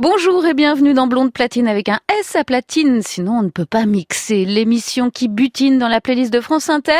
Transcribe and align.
Bonjour 0.00 0.44
et 0.44 0.54
bienvenue 0.54 0.92
dans 0.92 1.06
Blonde 1.06 1.32
Platine 1.32 1.68
avec 1.68 1.88
un 1.88 2.00
S 2.20 2.34
à 2.34 2.42
platine, 2.42 3.00
sinon 3.00 3.38
on 3.38 3.42
ne 3.44 3.48
peut 3.48 3.64
pas 3.64 3.86
mixer 3.86 4.44
l'émission 4.44 5.08
qui 5.08 5.28
butine 5.28 5.78
dans 5.78 5.86
la 5.86 6.00
playlist 6.00 6.32
de 6.32 6.40
France 6.40 6.68
Inter. 6.68 6.98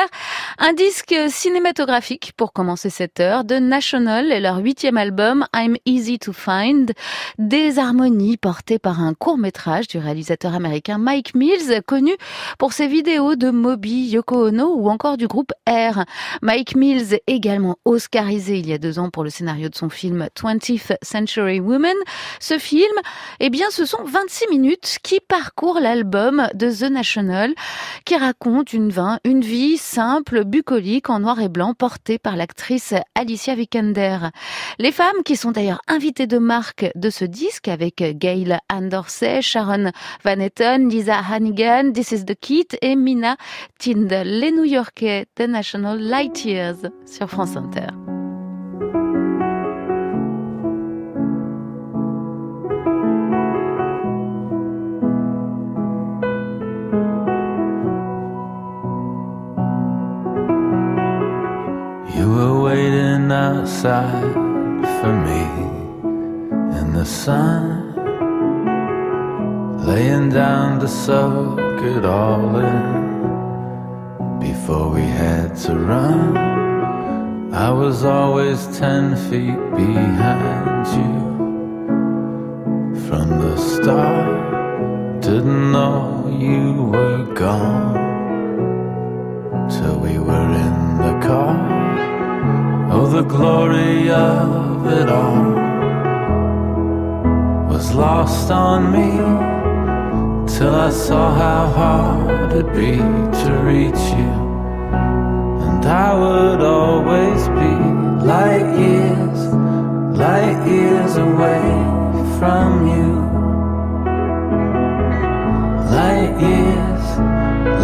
Un 0.58 0.74
disque 0.74 1.12
cinématographique 1.28 2.34
pour 2.36 2.52
commencer 2.52 2.90
cette 2.90 3.18
heure 3.18 3.42
de 3.42 3.56
National 3.56 4.30
et 4.30 4.38
leur 4.38 4.58
huitième 4.58 4.96
album 4.96 5.44
I'm 5.52 5.76
Easy 5.86 6.20
to 6.20 6.32
Find. 6.32 6.92
Des 7.38 7.80
harmonies 7.80 8.36
portées 8.36 8.78
par 8.78 9.00
un 9.00 9.12
court 9.12 9.38
métrage 9.38 9.88
du 9.88 9.98
réalisateur 9.98 10.54
américain 10.54 10.98
Mike 10.98 11.34
Mills, 11.34 11.82
connu 11.84 12.12
pour 12.60 12.72
ses 12.72 12.86
vidéos 12.86 13.34
de 13.34 13.50
Moby, 13.50 14.06
Yoko 14.06 14.46
Ono 14.46 14.72
ou 14.72 14.88
encore 14.88 15.16
du 15.16 15.26
groupe 15.26 15.50
R. 15.68 16.04
Mike 16.42 16.76
Mills, 16.76 17.18
également 17.26 17.76
oscarisé 17.84 18.58
il 18.58 18.68
y 18.68 18.72
a 18.72 18.78
deux 18.78 19.00
ans 19.00 19.10
pour 19.10 19.24
le 19.24 19.30
scénario 19.30 19.68
de 19.68 19.74
son 19.74 19.88
film 19.88 20.28
20th 20.36 20.96
Century 21.02 21.58
Woman. 21.58 21.96
Ce 22.38 22.56
film 22.56 22.83
eh 23.40 23.50
bien, 23.50 23.66
ce 23.70 23.84
sont 23.84 24.02
26 24.04 24.48
minutes 24.50 24.98
qui 25.02 25.20
parcourent 25.20 25.80
l'album 25.80 26.48
de 26.54 26.70
The 26.70 26.90
National, 26.90 27.54
qui 28.04 28.16
raconte 28.16 28.72
une, 28.72 28.90
vie 29.40 29.76
simple, 29.76 30.44
bucolique, 30.44 31.10
en 31.10 31.20
noir 31.20 31.40
et 31.40 31.48
blanc, 31.48 31.74
portée 31.74 32.18
par 32.18 32.36
l'actrice 32.36 32.94
Alicia 33.14 33.54
Vikander. 33.54 34.18
Les 34.78 34.92
femmes 34.92 35.22
qui 35.24 35.36
sont 35.36 35.50
d'ailleurs 35.50 35.82
invitées 35.88 36.26
de 36.26 36.38
marque 36.38 36.86
de 36.94 37.10
ce 37.10 37.24
disque 37.24 37.68
avec 37.68 37.96
Gail 37.96 38.58
Andorsey, 38.72 39.42
Sharon 39.42 39.90
Van 40.24 40.40
Etten, 40.40 40.88
Lisa 40.88 41.20
Hannigan, 41.30 41.92
This 41.92 42.12
is 42.12 42.24
the 42.24 42.34
Kit 42.38 42.68
et 42.82 42.96
Mina 42.96 43.36
Tindall, 43.78 44.28
les 44.28 44.52
New-Yorkais 44.52 45.26
The 45.34 45.42
National 45.42 45.98
Light 46.00 46.44
Years 46.44 46.90
sur 47.06 47.28
France 47.28 47.56
Inter. 47.56 48.13
Outside 63.34 64.34
for 65.00 65.12
me 65.28 65.44
in 66.78 66.92
the 66.92 67.04
sun, 67.04 67.62
laying 69.86 70.28
down 70.30 70.80
to 70.80 70.88
soak 70.88 71.80
it 71.82 72.04
all 72.04 72.56
in 72.56 74.38
before 74.38 74.90
we 74.90 75.02
had 75.02 75.56
to 75.56 75.74
run. 75.74 76.36
I 77.52 77.70
was 77.70 78.04
always 78.04 78.66
ten 78.78 79.16
feet 79.28 79.60
behind 79.76 80.86
you 80.98 81.14
from 83.06 83.26
the 83.42 83.56
start. 83.56 85.20
Didn't 85.20 85.72
know 85.72 86.28
you 86.30 86.84
were 86.92 87.24
gone 87.34 87.94
till 89.68 89.98
we 89.98 90.18
were 90.18 90.50
in 90.66 90.98
the 90.98 91.26
car. 91.26 91.73
Oh, 92.90 93.06
the 93.06 93.22
glory 93.22 94.10
of 94.10 94.86
it 94.86 95.08
all 95.08 95.52
was 97.68 97.94
lost 97.94 98.50
on 98.50 98.92
me 98.92 99.10
till 100.46 100.74
I 100.74 100.90
saw 100.90 101.34
how 101.34 101.66
hard 101.66 102.52
it'd 102.52 102.72
be 102.74 102.96
to 102.96 103.50
reach 103.64 104.04
you. 104.18 104.32
And 105.66 105.84
I 105.84 106.14
would 106.14 106.60
always 106.60 107.48
be 107.48 107.72
light 108.24 108.68
years, 108.78 109.40
light 110.16 110.60
years 110.66 111.16
away 111.16 111.66
from 112.38 112.86
you. 112.86 113.10
Light 115.98 116.34
years, 116.38 117.04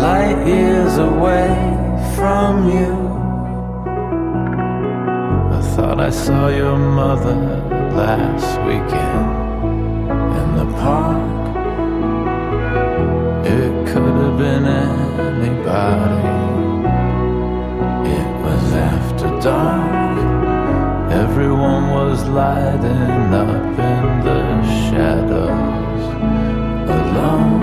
light 0.01 0.47
years 0.47 0.99
away 0.99 1.49
from 2.15 2.71
you. 2.71 3.00
Thought 5.81 5.99
I 5.99 6.11
saw 6.11 6.49
your 6.49 6.77
mother 6.77 7.35
last 7.97 8.61
weekend 8.69 9.31
in 10.41 10.49
the 10.61 10.67
park. 10.77 11.57
It 13.47 13.73
could 13.89 14.15
have 14.23 14.37
been 14.37 14.67
anybody. 14.67 16.37
It 18.19 18.31
was 18.45 18.65
after 18.93 19.29
dark. 19.41 20.19
Everyone 21.25 21.85
was 21.93 22.29
lighting 22.29 23.33
up 23.33 23.79
in 23.95 24.05
the 24.29 24.43
shadows 24.85 26.05
alone. 26.99 27.57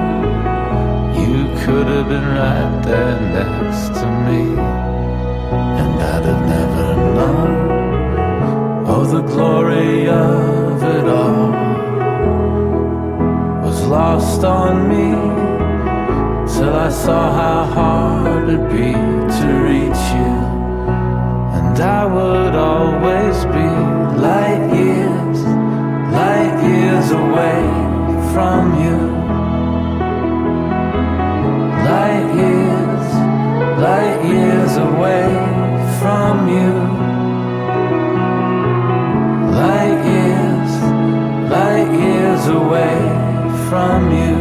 You 1.22 1.45
could 1.63 1.85
have 1.85 2.09
been 2.09 2.29
right 2.44 2.81
there 2.84 3.19
next 3.38 3.89
to 3.99 4.07
me, 4.25 4.41
and 5.81 5.94
I'd 6.01 6.25
have 6.25 6.44
never 6.49 6.95
known. 7.13 7.77
The 9.07 9.22
glory 9.22 10.09
of 10.09 10.84
it 10.84 11.07
all 11.07 11.51
was 13.63 13.85
lost 13.88 14.44
on 14.44 14.90
me 14.90 15.12
till 16.53 16.75
I 16.75 16.90
saw 16.90 17.31
how 17.31 17.63
hard 17.63 18.50
it'd 18.50 18.69
be 18.69 18.91
to 19.40 19.47
reach 19.69 20.03
you. 20.17 20.34
And 21.57 21.79
I 21.79 22.06
would 22.06 22.53
always 22.53 23.38
be 23.56 23.69
light 24.28 24.66
years, 24.75 25.40
light 26.12 26.57
years 26.67 27.09
away 27.12 27.63
from 28.34 28.63
you. 28.84 28.97
Light 31.91 32.28
years, 32.44 33.07
light 33.88 34.19
years 34.25 34.75
away 34.75 35.31
from 36.01 36.50
you. 36.50 36.97
Away 42.47 43.00
from 43.69 44.12
you. 44.12 44.35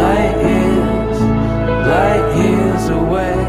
Light 0.00 0.36
years, 0.52 1.20
light 1.86 2.26
years 2.36 2.88
away 2.88 3.47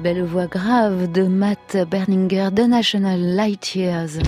belle 0.00 0.24
voix 0.24 0.46
grave 0.46 1.10
de 1.12 1.22
Matt 1.22 1.76
Berninger 1.90 2.50
de 2.50 2.62
National 2.62 3.20
Light 3.20 3.74
Years. 3.74 4.18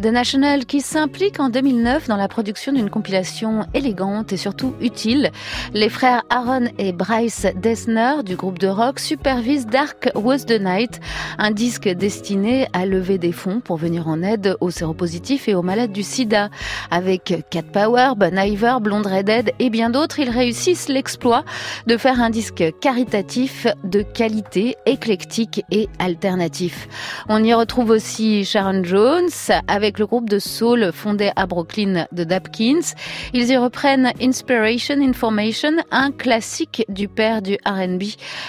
The 0.00 0.08
National 0.08 0.66
qui 0.66 0.82
s'implique 0.82 1.40
en 1.40 1.48
2009 1.48 2.06
dans 2.06 2.18
la 2.18 2.28
production 2.28 2.70
d'une 2.70 2.90
compilation 2.90 3.64
élégante 3.72 4.30
et 4.30 4.36
surtout 4.36 4.74
utile. 4.82 5.30
Les 5.72 5.88
frères 5.88 6.22
Aaron 6.28 6.66
et 6.76 6.92
Bryce 6.92 7.46
Dessner 7.56 8.22
du 8.22 8.36
groupe 8.36 8.58
de 8.58 8.68
rock 8.68 9.00
supervisent 9.00 9.66
Dark 9.66 10.10
Was 10.14 10.40
the 10.40 10.60
Night, 10.60 11.00
un 11.38 11.50
disque 11.50 11.88
destiné 11.88 12.68
à 12.74 12.84
lever 12.84 13.16
des 13.16 13.32
fonds 13.32 13.60
pour 13.60 13.78
venir 13.78 14.06
en 14.06 14.22
aide 14.22 14.58
aux 14.60 14.70
séropositifs 14.70 15.48
et 15.48 15.54
aux 15.54 15.62
malades 15.62 15.92
du 15.92 16.02
sida. 16.02 16.50
Avec 16.90 17.34
Cat 17.48 17.62
Power, 17.62 18.12
Bon 18.18 18.38
Iver, 18.38 18.76
Blonde 18.82 19.06
Redhead 19.06 19.52
et 19.58 19.70
bien 19.70 19.88
d'autres, 19.88 20.18
ils 20.18 20.28
réussissent 20.28 20.88
l'exploit 20.88 21.44
de 21.86 21.96
faire 21.96 22.20
un 22.20 22.28
disque 22.28 22.64
caritatif 22.82 23.66
de 23.82 24.02
qualité, 24.02 24.76
éclectique 24.84 25.64
et 25.70 25.88
alternatif. 25.98 26.86
On 27.30 27.42
y 27.42 27.54
retrouve 27.54 27.88
aussi 27.88 28.44
Sharon 28.44 28.84
Jones 28.84 29.30
avec 29.68 29.95
le 29.98 30.06
groupe 30.06 30.28
de 30.28 30.38
soul 30.38 30.90
fondé 30.92 31.30
à 31.36 31.46
Brooklyn 31.46 32.06
de 32.12 32.24
Dapkins. 32.24 32.94
Ils 33.32 33.50
y 33.50 33.56
reprennent 33.56 34.12
Inspiration 34.20 35.00
Information, 35.00 35.76
un 35.90 36.10
classique 36.10 36.84
du 36.88 37.08
père 37.08 37.42
du 37.42 37.54
R&B, 37.64 38.02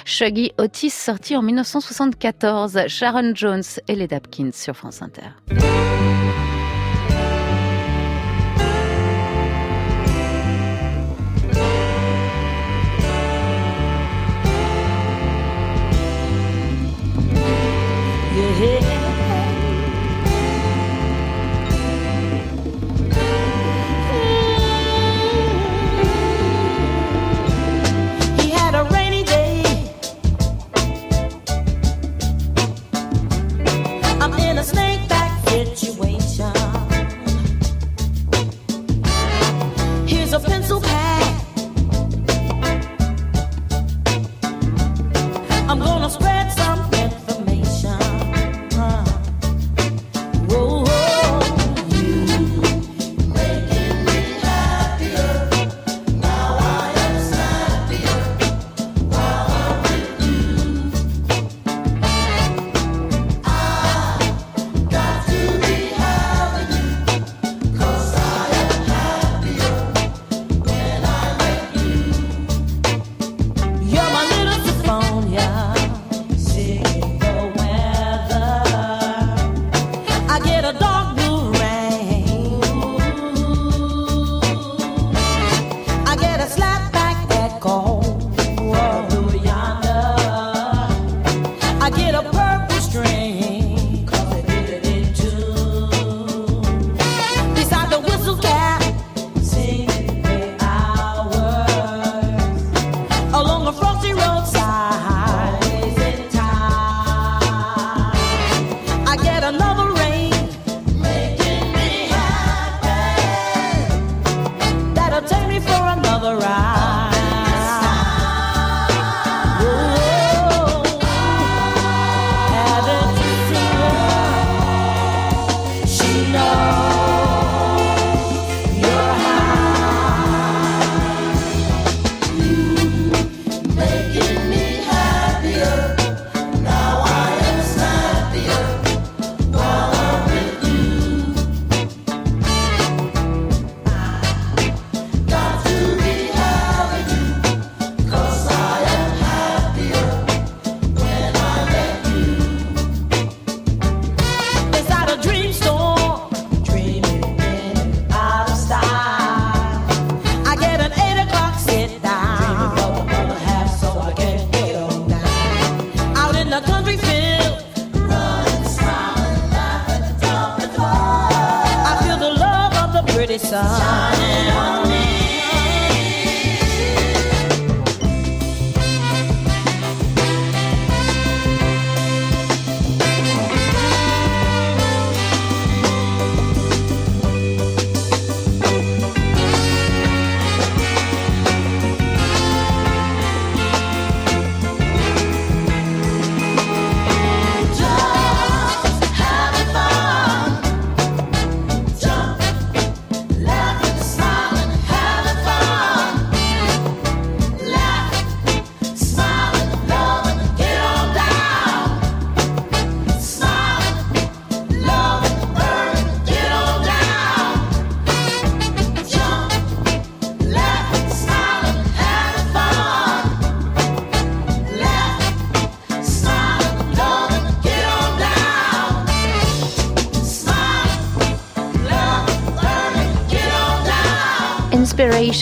Shuggy 0.06 0.52
Otis, 0.58 0.90
sorti 0.90 1.36
en 1.36 1.42
1974. 1.42 2.88
Sharon 2.88 3.32
Jones 3.36 3.64
et 3.88 3.96
les 3.96 4.08
Dapkins 4.08 4.52
sur 4.54 4.76
France 4.76 5.02
Inter. 5.02 5.30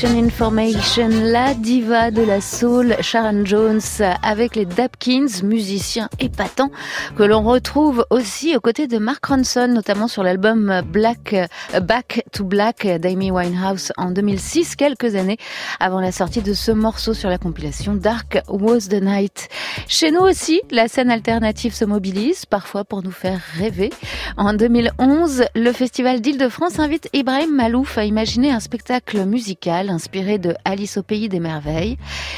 Information, 0.04 1.08
la 1.08 1.54
diva 1.54 2.12
de 2.12 2.22
la 2.22 2.42
soul 2.42 2.98
Sharon 3.00 3.46
Jones 3.46 3.80
avec 4.22 4.58
les 4.58 4.66
Dapkins, 4.66 5.28
musiciens 5.42 6.10
épatants 6.20 6.70
que 7.16 7.24
l'on 7.24 7.44
retrouve 7.44 8.06
aussi 8.10 8.58
aux 8.58 8.60
côtés 8.60 8.88
de 8.88 8.98
Mark 8.98 9.25
Ronson, 9.25 9.70
notamment 9.70 10.10
sur 10.10 10.22
l'album 10.22 10.82
Black 10.92 11.36
Back 11.82 12.25
to 12.34 12.44
Black 12.44 12.86
d'Amy 12.86 13.32
Winehouse 13.32 13.94
en 13.96 14.12
2006, 14.12 14.75
quelques 14.75 15.16
années 15.16 15.38
avant 15.80 16.02
la 16.02 16.12
sortie 16.12 16.42
de 16.42 16.54
ce 16.54 16.72
morceau 16.72 17.14
sur 17.14 17.30
la 17.30 17.38
compilation 17.38 17.96
Dark 17.96 18.42
Was 18.50 18.90
the 18.90 19.02
Night. 19.02 19.48
Chez 19.88 20.12
nous 20.12 20.22
aussi, 20.22 20.62
la 20.72 20.90
scène 20.90 21.10
alternative 21.10 21.74
se 21.74 21.86
mobilise, 21.86 22.46
parfois 22.46 22.84
pour 22.84 23.02
nous 23.02 23.12
faire 23.12 23.40
rêver. 23.58 23.92
En 24.36 24.54
2011, 24.54 25.46
le 25.56 25.72
Festival 25.72 26.20
d'Île-de-France 26.20 26.80
invite 26.80 27.08
Ibrahim 27.14 27.56
Malouf 27.56 27.98
à 27.98 28.04
imaginer 28.04 28.52
un 28.52 28.60
spectacle 28.60 29.24
musical 29.25 29.85
inspiré 29.89 30.38
de 30.38 30.56
Alice 30.65 30.98
au 30.98 31.04
pays 31.04 31.30
des 31.30 31.39
merveilles. 31.39 31.98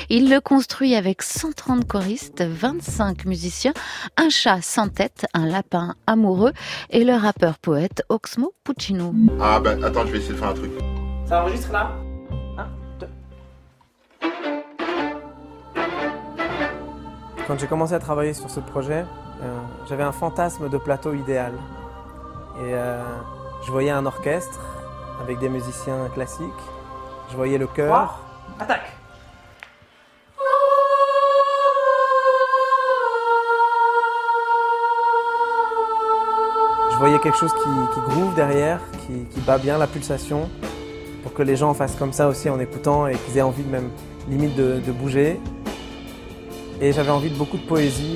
Il 0.10 0.30
le 0.30 0.39
construit 0.39 0.96
avec 0.96 1.22
130 1.22 1.86
choristes, 1.88 2.44
25 2.44 3.25
musiciens, 3.25 3.74
un 4.18 4.30
chat 4.30 4.62
sans 4.62 4.89
tête, 4.89 5.25
un 5.34 5.46
lapin 5.46 5.96
amoureux 6.08 6.54
et 6.89 7.04
le 7.04 7.13
rappeur 7.13 7.58
poète 7.60 8.04
Oxmo 8.10 8.54
Puccino. 8.63 9.13
Ah 9.39 9.60
ben 9.60 9.84
attends, 9.84 10.06
je 10.06 10.12
vais 10.12 10.18
essayer 10.20 10.34
de 10.34 10.39
faire 10.39 10.50
un 10.50 10.54
truc. 10.54 10.72
Ça 11.27 11.42
enregistre 11.42 11.72
là? 11.72 11.92
Quand 17.48 17.58
j'ai 17.58 17.68
commencé 17.68 17.94
à 17.94 18.00
travailler 18.00 18.34
sur 18.34 18.50
ce 18.50 18.60
projet, 18.60 19.06
euh, 19.42 19.60
j'avais 19.88 20.04
un 20.04 20.12
fantasme 20.12 20.70
de 20.70 20.77
plateau 20.77 21.13
idéal. 21.13 21.54
Et 22.60 22.74
euh, 22.74 23.01
Je 23.66 23.72
voyais 23.72 23.92
un 23.92 24.06
orchestre 24.06 24.60
avec 25.22 25.39
des 25.39 25.48
musiciens 25.50 26.10
classiques. 26.13 26.44
Je 27.30 27.36
voyais 27.36 27.58
le 27.58 27.68
chœur. 27.68 28.20
Attaque 28.60 28.92
Je 36.92 36.98
voyais 36.98 37.20
quelque 37.20 37.38
chose 37.38 37.54
qui, 37.54 37.70
qui 37.94 38.00
groove 38.10 38.34
derrière, 38.34 38.80
qui, 39.06 39.26
qui 39.26 39.40
bat 39.42 39.60
bien 39.60 39.78
la 39.78 39.86
pulsation, 39.86 40.50
pour 41.22 41.34
que 41.34 41.44
les 41.44 41.56
gens 41.56 41.74
fassent 41.76 41.96
comme 41.96 42.12
ça 42.14 42.28
aussi 42.28 42.50
en 42.50 42.60
écoutant 42.60 43.06
et 43.06 43.16
qu'ils 43.16 43.38
aient 43.38 43.44
envie 43.44 43.64
de 43.64 43.70
même 43.70 43.90
limite 44.28 44.56
de, 44.56 44.80
de 44.80 44.92
bouger. 44.92 45.40
Et 46.82 46.92
j'avais 46.94 47.12
envie 47.12 47.30
de 47.30 47.36
beaucoup 47.36 47.58
de 47.58 47.66
poésie. 47.68 48.16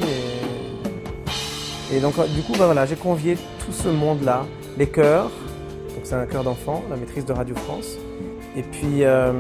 Et, 1.91 1.98
et 1.98 2.00
donc 2.00 2.15
du 2.30 2.41
coup, 2.41 2.53
bah 2.58 2.65
voilà, 2.65 2.88
j'ai 2.88 2.96
convié 2.96 3.38
tout 3.63 3.72
ce 3.72 3.89
monde-là, 3.89 4.46
les 4.77 4.88
chœurs, 4.88 5.25
donc 5.25 6.01
c'est 6.03 6.15
un 6.15 6.25
chœur 6.25 6.44
d'enfant, 6.44 6.84
la 6.89 6.96
maîtrise 6.96 7.25
de 7.25 7.34
Radio 7.34 7.53
France, 7.56 7.98
et 8.55 8.63
puis 8.63 9.03
euh, 9.03 9.31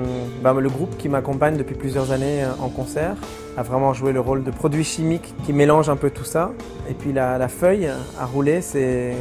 bah, 0.41 0.53
le 0.53 0.69
groupe 0.69 0.97
qui 0.97 1.09
m'accompagne 1.09 1.57
depuis 1.57 1.75
plusieurs 1.75 2.11
années 2.11 2.43
euh, 2.43 2.51
en 2.61 2.69
concert 2.69 3.15
a 3.57 3.63
vraiment 3.63 3.93
joué 3.93 4.13
le 4.13 4.21
rôle 4.21 4.43
de 4.43 4.51
produit 4.51 4.85
chimique 4.85 5.33
qui 5.43 5.51
mélange 5.51 5.89
un 5.89 5.97
peu 5.97 6.09
tout 6.09 6.23
ça. 6.23 6.51
Et 6.89 6.93
puis 6.93 7.11
la, 7.11 7.37
la 7.37 7.49
feuille 7.49 7.87
à 7.87 8.25
rouler, 8.25 8.61
c'est 8.61 9.13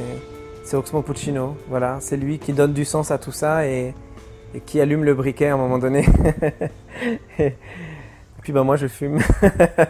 Oxmo 0.72 1.02
Puccino. 1.02 1.56
Voilà, 1.68 1.98
c'est 2.00 2.16
lui 2.16 2.38
qui 2.38 2.52
donne 2.52 2.72
du 2.72 2.84
sens 2.84 3.10
à 3.10 3.18
tout 3.18 3.32
ça 3.32 3.66
et, 3.66 3.92
et 4.54 4.60
qui 4.60 4.80
allume 4.80 5.02
le 5.02 5.14
briquet 5.14 5.48
à 5.48 5.54
un 5.54 5.56
moment 5.56 5.78
donné. 5.78 6.06
et 7.40 7.54
puis 8.42 8.52
bah 8.52 8.62
moi 8.62 8.76
je 8.76 8.86
fume. 8.86 9.18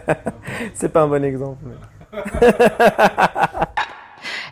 c'est 0.75 0.88
pas 0.90 1.02
un 1.02 1.09
bon 1.09 1.23
exemple. 1.23 1.66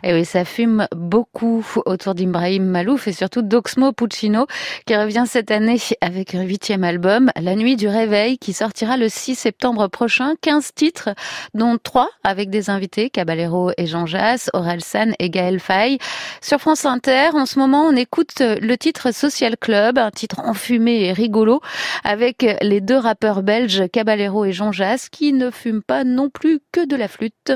Et 0.03 0.13
oui, 0.13 0.25
ça 0.25 0.45
fume 0.45 0.87
beaucoup 0.95 1.65
autour 1.85 2.15
d'Ibrahim 2.15 2.63
Malouf 2.63 3.07
et 3.07 3.13
surtout 3.13 3.41
d'Oxmo 3.41 3.91
Puccino 3.91 4.47
qui 4.85 4.95
revient 4.95 5.25
cette 5.27 5.51
année 5.51 5.77
avec 6.01 6.35
un 6.35 6.43
huitième 6.43 6.83
album, 6.83 7.31
La 7.39 7.55
Nuit 7.55 7.75
du 7.75 7.87
Réveil, 7.87 8.37
qui 8.37 8.53
sortira 8.53 8.97
le 8.97 9.09
6 9.09 9.35
septembre 9.35 9.87
prochain. 9.87 10.33
15 10.41 10.73
titres, 10.73 11.09
dont 11.53 11.77
3 11.81 12.09
avec 12.23 12.49
des 12.49 12.69
invités, 12.69 13.09
Caballero 13.09 13.71
et 13.77 13.87
Jean 13.87 14.05
Jass, 14.05 14.49
Aurel 14.53 14.81
San 14.81 15.13
et 15.19 15.29
Gaël 15.29 15.59
Faye. 15.59 15.97
Sur 16.41 16.59
France 16.59 16.85
Inter, 16.85 17.29
en 17.33 17.45
ce 17.45 17.59
moment, 17.59 17.83
on 17.83 17.95
écoute 17.95 18.39
le 18.39 18.75
titre 18.77 19.13
Social 19.13 19.57
Club, 19.57 19.97
un 19.97 20.11
titre 20.11 20.39
enfumé 20.39 21.05
et 21.05 21.13
rigolo, 21.13 21.61
avec 22.03 22.45
les 22.61 22.81
deux 22.81 22.97
rappeurs 22.97 23.43
belges, 23.43 23.83
Caballero 23.91 24.45
et 24.45 24.53
Jean 24.53 24.71
Jass, 24.71 25.09
qui 25.09 25.33
ne 25.33 25.51
fument 25.51 25.83
pas 25.83 26.03
non 26.03 26.29
plus 26.29 26.59
que 26.71 26.85
de 26.85 26.95
la 26.95 27.07
flûte. 27.07 27.51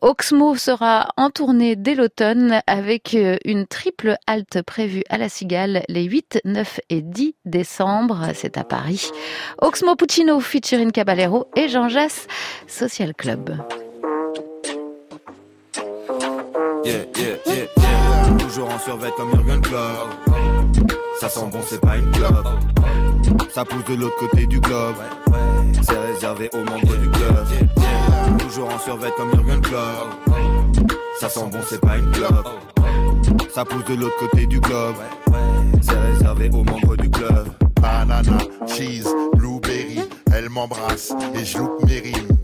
Oxmo 0.00 0.56
sera 0.56 1.08
en 1.16 1.30
tournée 1.30 1.76
dès 1.82 1.96
l'automne 1.96 2.62
avec 2.68 3.14
euh, 3.14 3.36
une 3.44 3.66
triple 3.66 4.16
halte 4.28 4.62
prévue 4.62 5.02
à 5.10 5.18
la 5.18 5.28
Cigale 5.28 5.82
les 5.88 6.04
8, 6.04 6.40
9 6.44 6.80
et 6.90 7.02
10 7.02 7.34
décembre. 7.44 8.28
C'est 8.34 8.56
à 8.56 8.62
Paris. 8.62 9.10
Oxmo 9.60 9.96
Puccino 9.96 10.38
featuring 10.40 10.92
Caballero 10.92 11.48
et 11.56 11.68
Jean 11.68 11.88
Jass, 11.88 12.28
Social 12.68 13.14
Club. 13.14 13.58
Yeah, 16.84 17.04
yeah, 17.16 17.36
yeah, 17.46 17.54
yeah. 17.56 18.36
Toujours 18.38 18.68
en 18.70 18.78
survêt 18.78 19.10
comme 19.16 19.30
Jurgen 19.34 19.60
Klopp. 19.60 20.88
Ça 21.20 21.28
sent 21.28 21.46
bon, 21.52 21.60
c'est 21.66 21.80
pas 21.80 21.96
une 21.96 22.10
clope. 22.12 22.48
Ça 23.50 23.64
pousse 23.64 23.84
de 23.84 23.94
l'autre 23.94 24.16
côté 24.16 24.46
du 24.46 24.60
globe. 24.60 24.96
C'est 25.82 25.98
réservé 25.98 26.48
aux 26.52 26.64
membres 26.64 26.96
du 26.96 27.10
club. 27.10 28.38
Toujours 28.38 28.68
en 28.68 28.78
survêt 28.78 29.12
comme 29.16 29.32
Jurgen 29.34 29.60
Klopp. 29.60 30.31
Ça 31.20 31.28
sent 31.28 31.46
bon, 31.52 31.58
c'est 31.68 31.80
pas 31.80 31.98
une 31.98 32.10
clope. 32.10 32.48
Ça 33.54 33.64
pousse 33.64 33.84
de 33.84 33.94
l'autre 33.94 34.16
côté 34.18 34.46
du 34.46 34.60
globe. 34.60 34.96
C'est 35.80 35.98
réservé 35.98 36.48
aux 36.50 36.64
membres 36.64 36.96
du 36.96 37.10
club. 37.10 37.48
Banana, 37.80 38.38
cheese, 38.66 39.08
blueberry, 39.34 40.00
elle 40.34 40.48
m'embrasse 40.48 41.12
et 41.34 41.44
je 41.44 41.58
loupe 41.58 41.84
mes 41.84 41.98
rimes. 41.98 42.38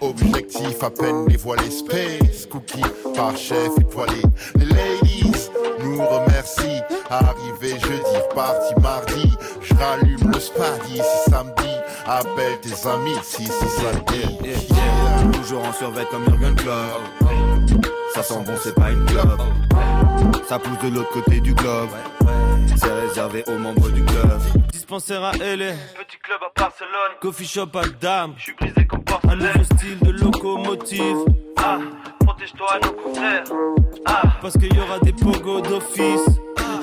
Objectif 0.00 0.82
à 0.82 0.90
peine 0.90 1.26
dévoilé, 1.26 1.70
space, 1.70 2.46
cookie 2.50 2.82
par 3.14 3.36
chef 3.36 3.70
étoilé. 3.80 4.22
Les 4.56 4.66
ladies 4.66 5.50
nous 5.82 6.04
remercient. 6.04 6.82
Arrivé 7.08 7.70
jeudi, 7.80 8.16
reparti 8.30 8.74
mardi. 8.82 9.32
Je 9.76 9.84
rallume 9.84 10.32
le 10.32 10.40
spadi 10.40 10.96
si 10.96 11.30
samedi. 11.30 11.70
Appelle 12.06 12.58
tes 12.60 12.88
amis 12.88 13.16
si 13.22 13.44
si 13.44 13.50
samedi. 13.50 14.22
Yeah, 14.42 14.56
yeah. 14.70 15.32
Toujours 15.32 15.64
en 15.64 15.72
survêt 15.72 16.06
comme 16.10 16.24
Jurgen 16.24 16.54
Klopp. 16.54 17.02
Ça 18.14 18.22
sent 18.22 18.42
bon, 18.46 18.54
c'est 18.62 18.74
pas 18.74 18.90
une 18.90 19.04
clope. 19.04 19.40
Ça 20.48 20.58
pousse 20.58 20.78
de 20.78 20.94
l'autre 20.94 21.10
côté 21.10 21.40
du 21.40 21.52
globe. 21.54 21.90
C'est 22.76 22.92
réservé 22.92 23.44
aux 23.48 23.58
membres 23.58 23.90
du 23.90 24.02
club. 24.04 24.40
Dispensaire 24.72 25.24
à 25.24 25.32
LA, 25.32 25.72
petit 25.72 26.18
club 26.22 26.38
à 26.42 26.60
Barcelone, 26.60 27.12
coffee 27.20 27.46
shop 27.46 27.68
à 27.74 27.86
Dame, 28.00 28.34
je 28.36 28.42
suis 28.44 28.54
brisé 28.54 28.86
comme 28.86 29.02
porte 29.02 29.24
Un 29.24 29.36
nouveau 29.36 29.64
style 29.64 29.98
de 30.00 30.10
locomotive. 30.10 31.16
Ah, 31.58 31.78
protège-toi 32.20 32.66
à 32.72 32.86
nos 32.86 32.92
contraires. 32.92 33.44
Ah, 34.06 34.22
parce 34.40 34.54
qu'il 34.54 34.74
y 34.74 34.80
aura 34.80 34.98
des 35.00 35.12
pogos 35.12 35.60
d'office. 35.62 36.26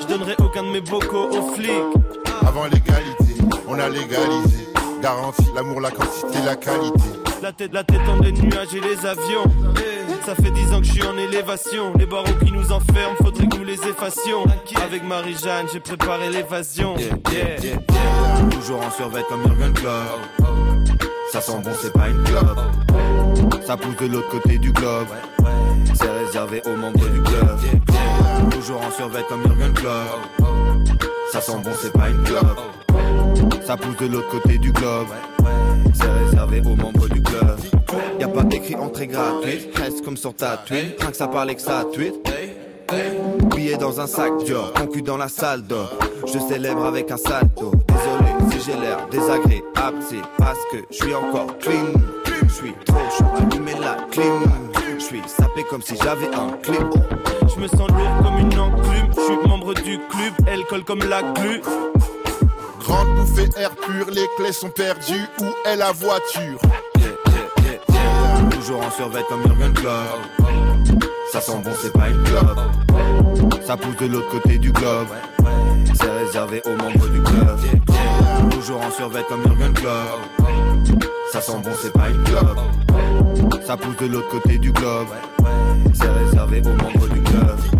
Je 0.00 0.06
donnerai 0.06 0.34
aucun 0.38 0.62
de 0.64 0.68
mes 0.68 0.80
bocaux 0.80 1.30
aux 1.30 1.54
flics. 1.54 2.23
Avant 2.54 2.66
l'égalité, 2.66 3.42
on 3.66 3.76
a 3.80 3.88
légalisé. 3.88 4.68
Garantie, 5.02 5.50
l'amour, 5.56 5.80
la 5.80 5.90
quantité, 5.90 6.38
la 6.46 6.54
qualité. 6.54 7.00
La 7.42 7.50
tête, 7.50 7.72
la 7.72 7.82
tête 7.82 8.04
dans 8.06 8.22
les 8.22 8.30
nuages 8.30 8.72
et 8.76 8.80
les 8.80 9.04
avions. 9.04 9.42
Ça 10.24 10.36
fait 10.36 10.52
dix 10.52 10.72
ans 10.72 10.78
que 10.78 10.86
je 10.86 10.92
suis 10.92 11.02
en 11.02 11.18
élévation. 11.18 11.92
Les 11.98 12.06
barreaux 12.06 12.38
qui 12.44 12.52
nous 12.52 12.70
enferment, 12.70 13.16
faudrait 13.20 13.48
que 13.48 13.56
nous 13.56 13.64
les 13.64 13.80
effacions. 13.88 14.44
Avec 14.84 15.02
Marie-Jeanne, 15.02 15.66
j'ai 15.72 15.80
préparé 15.80 16.30
l'évasion. 16.30 16.96
Yeah, 16.96 17.08
yeah, 17.32 17.60
yeah, 17.60 17.72
yeah. 17.72 18.48
Toujours 18.50 18.80
en 18.86 18.90
survêt 18.92 19.24
comme 19.28 19.42
Jurgen 19.48 19.72
Klopp. 19.72 20.46
Ça 21.32 21.40
sent 21.40 21.58
bon, 21.64 21.72
c'est 21.82 21.92
pas 21.92 22.08
une 22.08 22.22
clope. 22.22 22.60
Ça 23.66 23.76
pousse 23.76 23.96
de 23.96 24.06
l'autre 24.06 24.28
côté 24.28 24.58
du 24.58 24.70
globe. 24.70 25.08
C'est 25.94 26.24
réservé 26.24 26.62
aux 26.66 26.76
membres 26.76 27.08
du 27.08 27.20
club. 27.20 27.58
Toujours 28.50 28.80
en 28.80 28.92
survêt 28.92 29.24
comme 29.28 29.42
Jurgen 29.42 29.74
Klopp. 29.74 30.44
Ça 31.34 31.40
sent 31.40 31.58
bon, 31.64 31.70
c'est 31.82 31.92
pas 31.92 32.10
une 32.10 32.22
clope. 32.22 32.60
Ça 33.66 33.76
pousse 33.76 33.96
de 33.96 34.06
l'autre 34.06 34.28
côté 34.28 34.56
du 34.56 34.70
globe. 34.70 35.08
C'est 35.92 36.06
réservé 36.06 36.60
aux 36.60 36.76
membres 36.76 37.08
du 37.08 37.20
club. 37.20 37.58
Y 38.20 38.22
a 38.22 38.28
pas 38.28 38.44
écrit 38.52 38.76
entrée 38.76 39.08
gratuite, 39.08 39.76
reste 39.76 40.04
comme 40.04 40.16
sur 40.16 40.32
ta 40.32 40.58
tweet. 40.58 40.94
Rien 41.00 41.10
que 41.10 41.16
ça 41.16 41.26
parle 41.26 41.52
que 41.56 41.60
ça 41.60 41.86
tweet. 41.92 42.14
Billet 43.52 43.76
dans 43.76 44.00
un 44.00 44.06
sac 44.06 44.44
Dior, 44.44 44.72
concu 44.74 45.02
dans 45.02 45.16
la 45.16 45.26
salle 45.26 45.62
d'or. 45.62 45.92
Je 46.24 46.38
célèbre 46.38 46.84
avec 46.84 47.10
un 47.10 47.16
salto. 47.16 47.72
Désolé 47.88 48.52
si 48.52 48.70
j'ai 48.70 48.78
l'air 48.78 49.08
désagréable, 49.10 49.98
c'est 50.08 50.22
parce 50.38 50.60
que 50.70 50.76
je 50.88 50.94
suis 50.94 51.14
encore 51.16 51.58
clean. 51.58 52.00
Je 52.46 52.52
suis 52.52 52.74
trop 52.86 53.10
chaud, 53.18 53.24
allumer 53.36 53.74
la 53.80 53.96
clim. 54.08 54.73
Je 55.04 55.08
suis 55.08 55.22
sapé 55.26 55.64
comme 55.64 55.82
si 55.82 55.94
j'avais 56.02 56.34
un 56.34 56.56
clip. 56.62 56.86
Je 57.54 57.60
me 57.60 57.68
sens 57.68 57.88
lourd 57.90 58.22
comme 58.22 58.38
une 58.38 58.58
enclume. 58.58 59.10
Je 59.14 59.20
suis 59.20 59.48
membre 59.48 59.74
du 59.74 59.98
club, 59.98 60.32
elle 60.46 60.64
colle 60.64 60.82
comme 60.82 61.00
la 61.00 61.22
glu. 61.22 61.60
Grande 62.80 63.14
bouffée 63.16 63.50
air 63.58 63.70
pur, 63.72 64.06
les 64.10 64.26
clés 64.38 64.52
sont 64.52 64.70
perdues. 64.70 65.26
Où 65.42 65.68
est 65.68 65.76
la 65.76 65.92
voiture? 65.92 66.58
Yeah, 66.96 67.08
yeah, 67.26 67.34
yeah, 67.64 67.78
yeah. 67.90 68.50
Toujours 68.50 68.80
en 68.80 68.90
survêt 68.92 69.22
comme 69.28 69.42
Jurgen 69.42 69.74
Klopp. 69.74 71.02
Ça 71.30 71.42
sent 71.42 71.58
bon, 71.62 71.72
c'est 71.82 71.92
pas 71.92 72.08
une 72.08 72.22
clope. 72.22 73.60
Ça 73.66 73.76
pousse 73.76 73.96
de 73.98 74.06
l'autre 74.06 74.30
côté 74.30 74.56
du 74.56 74.72
globe. 74.72 75.08
C'est 75.94 76.10
réservé 76.10 76.62
aux 76.64 76.82
membres 76.82 77.08
du 77.08 77.20
club. 77.20 77.58
Toujours 78.52 78.80
en 78.80 78.90
survêt 78.90 79.24
comme 79.28 79.42
Jurgen 79.42 79.74
Klopp. 79.74 81.00
Ça 81.30 81.42
sent 81.42 81.58
bon, 81.62 81.72
c'est 81.82 81.92
pas 81.92 82.08
une 82.08 82.22
clope. 82.24 82.58
Ça 83.66 83.78
pousse 83.78 83.96
de 83.96 84.06
l'autre 84.06 84.28
côté 84.28 84.58
du 84.58 84.70
globe. 84.72 85.06
C'est 85.94 86.10
réservé 86.10 86.60
aux 86.60 86.76
membres 86.76 87.08
du 87.08 87.20
club. 87.22 87.73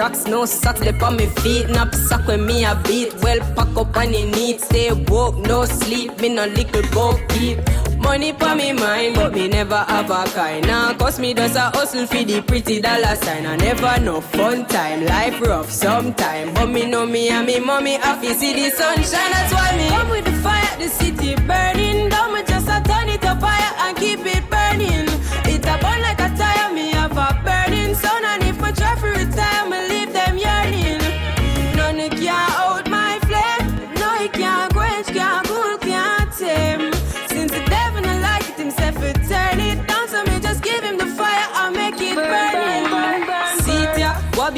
And 0.00 0.28
no 0.28 0.44
socks 0.44 0.80
they 0.80 0.96
on 1.00 1.16
me 1.16 1.26
feet. 1.26 1.68
Nap 1.70 1.94
sock 1.94 2.26
when 2.26 2.46
me 2.46 2.64
a 2.64 2.74
beat. 2.86 3.14
Well 3.22 3.40
pack 3.54 3.76
up 3.76 3.96
on 3.96 4.12
the 4.12 4.24
neat. 4.30 4.60
Stay 4.60 4.92
woke, 4.92 5.36
no 5.38 5.64
sleep. 5.64 6.20
Me 6.20 6.28
no 6.28 6.46
little 6.46 6.82
boat 6.92 7.20
keep. 7.28 7.58
Money 7.98 8.32
for 8.32 8.54
me 8.54 8.72
mind, 8.72 9.16
but 9.16 9.32
me 9.32 9.48
never 9.48 9.76
have 9.76 10.10
a 10.10 10.24
kind. 10.30 10.66
Now, 10.66 10.94
cause 10.94 11.18
me 11.18 11.34
does 11.34 11.56
a 11.56 11.70
hustle 11.70 12.06
for 12.06 12.22
the 12.24 12.40
pretty 12.42 12.80
dollar 12.80 13.16
sign. 13.16 13.44
I 13.46 13.56
never 13.56 14.00
no 14.00 14.20
fun 14.20 14.66
time, 14.66 15.04
life 15.04 15.40
rough 15.40 15.70
sometime. 15.70 16.54
But 16.54 16.66
me 16.66 16.86
know 16.86 17.04
me 17.04 17.28
and 17.28 17.46
me 17.46 17.58
mommy 17.58 17.94
happy 17.94 18.32
see 18.34 18.54
the 18.54 18.70
sunshine. 18.70 19.30
That's 19.32 19.52
why 19.52 19.76
me 19.76 19.88
come 19.88 20.10
with 20.10 20.24
the 20.24 20.32
fire, 20.32 20.78
the 20.78 20.88
city 20.88 21.34
burning 21.46 22.08
down. 22.08 22.34
Me 22.34 22.42
just 22.44 22.68
a 22.68 22.80
turn 22.88 23.08
it 23.08 23.24
up 23.24 23.40
fire 23.40 23.74
and 23.78 23.96
keep 23.96 24.20
it 24.20 24.48
burning. 24.48 24.57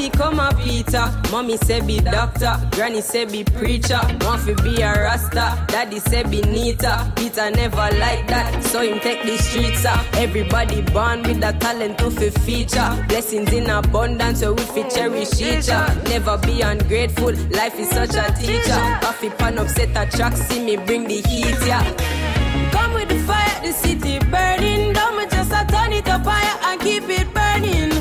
Become 0.01 0.39
a 0.39 0.53
Peter? 0.55 1.05
Mommy 1.31 1.57
say 1.57 1.81
be 1.85 1.99
doctor, 1.99 2.59
granny 2.71 3.01
say 3.01 3.25
be 3.25 3.43
preacher. 3.43 3.99
Want 4.21 4.45
to 4.45 4.55
be 4.63 4.81
a 4.81 4.91
rasta, 4.91 5.63
daddy 5.67 5.99
say 5.99 6.23
be 6.23 6.41
neater. 6.41 6.97
Peter 7.15 7.51
never 7.51 7.87
like 7.99 8.27
that, 8.27 8.63
so 8.63 8.81
him 8.81 8.99
take 8.99 9.23
the 9.23 9.37
streets 9.37 9.85
up. 9.85 10.03
Everybody 10.15 10.81
born 10.81 11.21
with 11.23 11.39
the 11.39 11.51
talent 11.59 11.99
to 11.99 12.09
fi 12.09 12.29
feature. 12.29 13.05
Blessings 13.07 13.53
in 13.53 13.69
abundance, 13.69 14.39
so 14.39 14.53
we 14.53 14.63
fi 14.63 14.83
cherish 14.89 15.39
each 15.39 15.69
other. 15.69 16.09
Never 16.09 16.37
be 16.39 16.61
ungrateful, 16.61 17.33
life 17.51 17.77
is 17.79 17.89
such 17.89 18.15
a 18.15 18.33
teacher. 18.33 18.81
Off 19.07 19.23
it 19.23 19.37
pan 19.37 19.59
upset 19.59 19.89
a 19.95 20.09
track, 20.17 20.35
see 20.35 20.63
me 20.65 20.77
bring 20.77 21.07
the 21.07 21.21
heat, 21.21 21.57
yeah. 21.67 21.83
Come 22.71 22.93
with 22.93 23.09
the 23.09 23.19
fire, 23.19 23.61
the 23.61 23.71
city 23.71 24.19
burning. 24.31 24.93
Don't 24.93 25.29
just 25.29 25.51
a 25.51 25.65
turn 25.71 25.93
it 25.93 26.07
up 26.07 26.25
higher 26.25 26.57
and 26.71 26.81
keep 26.81 27.03
it 27.07 27.31
burning. 27.33 28.00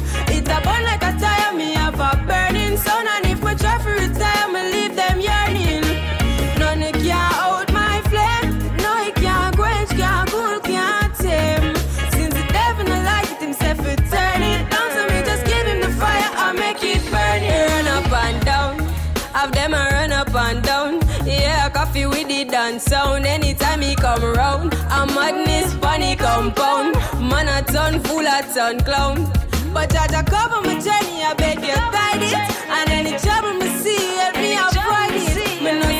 Sun. 2.84 3.06
And 3.14 3.26
if 3.26 3.42
my 3.42 3.54
try 3.54 3.78
for 3.78 3.92
retire, 3.92 4.48
me 4.52 4.62
leave 4.74 4.94
them 4.96 5.20
yearning. 5.20 5.84
None 6.58 6.92
can 6.92 7.32
out 7.44 7.72
my 7.72 8.00
flame. 8.10 8.58
No, 8.82 8.90
it 9.06 9.14
can't 9.14 9.54
quench, 9.56 9.90
can't 9.90 10.28
cool, 10.30 10.60
can't 10.60 11.14
tame. 11.16 11.74
Since 12.14 12.34
the 12.34 12.44
devil 12.52 12.84
not 12.84 13.04
like 13.04 13.30
it 13.32 13.40
himself, 13.40 13.80
it 13.92 14.00
turn 14.10 14.42
it 14.42 14.62
down. 14.70 14.88
So 14.94 15.02
me 15.12 15.18
just 15.30 15.44
give 15.46 15.66
him 15.66 15.80
the 15.80 15.92
fire 16.00 16.30
and 16.44 16.58
make 16.58 16.82
it 16.82 17.02
burn. 17.12 17.40
He 17.46 17.52
Run 17.70 17.88
up 17.96 18.12
and 18.24 18.44
down. 18.44 18.78
Have 19.34 19.52
them 19.52 19.74
a 19.74 19.82
run 19.92 20.12
up 20.12 20.34
and 20.34 20.62
down. 20.62 21.00
Yeah, 21.24 21.68
coffee 21.70 22.06
with 22.06 22.28
the 22.28 22.44
dance 22.44 22.84
sound. 22.84 23.26
Anytime 23.26 23.80
he 23.82 23.94
come 23.94 24.22
round, 24.22 24.74
a 24.74 25.06
madness 25.06 25.74
funny 25.74 26.16
compound. 26.16 26.94
Man 27.20 27.48
a 27.48 27.62
ton 27.72 28.00
full 28.00 28.26
of 28.26 28.54
ton 28.54 28.80
clown. 28.80 29.30
But 29.72 29.94
I 29.94 30.06
Jaja 30.08 30.26
cover 30.26 30.60
my 30.62 30.74
journey, 30.80 31.22
I 31.22 31.32
beg 31.34 31.60
you 31.60 31.74
guide 31.74 32.22
it. 32.22 32.34
And 32.34 32.90
any 32.90 33.16
trouble 33.18 33.54
me 33.54 33.68
see, 33.78 34.16
help 34.18 34.34
me 34.34 34.54
avoid 34.54 35.14
it. 35.14 35.62
Me 35.62 35.78
no 35.78 35.99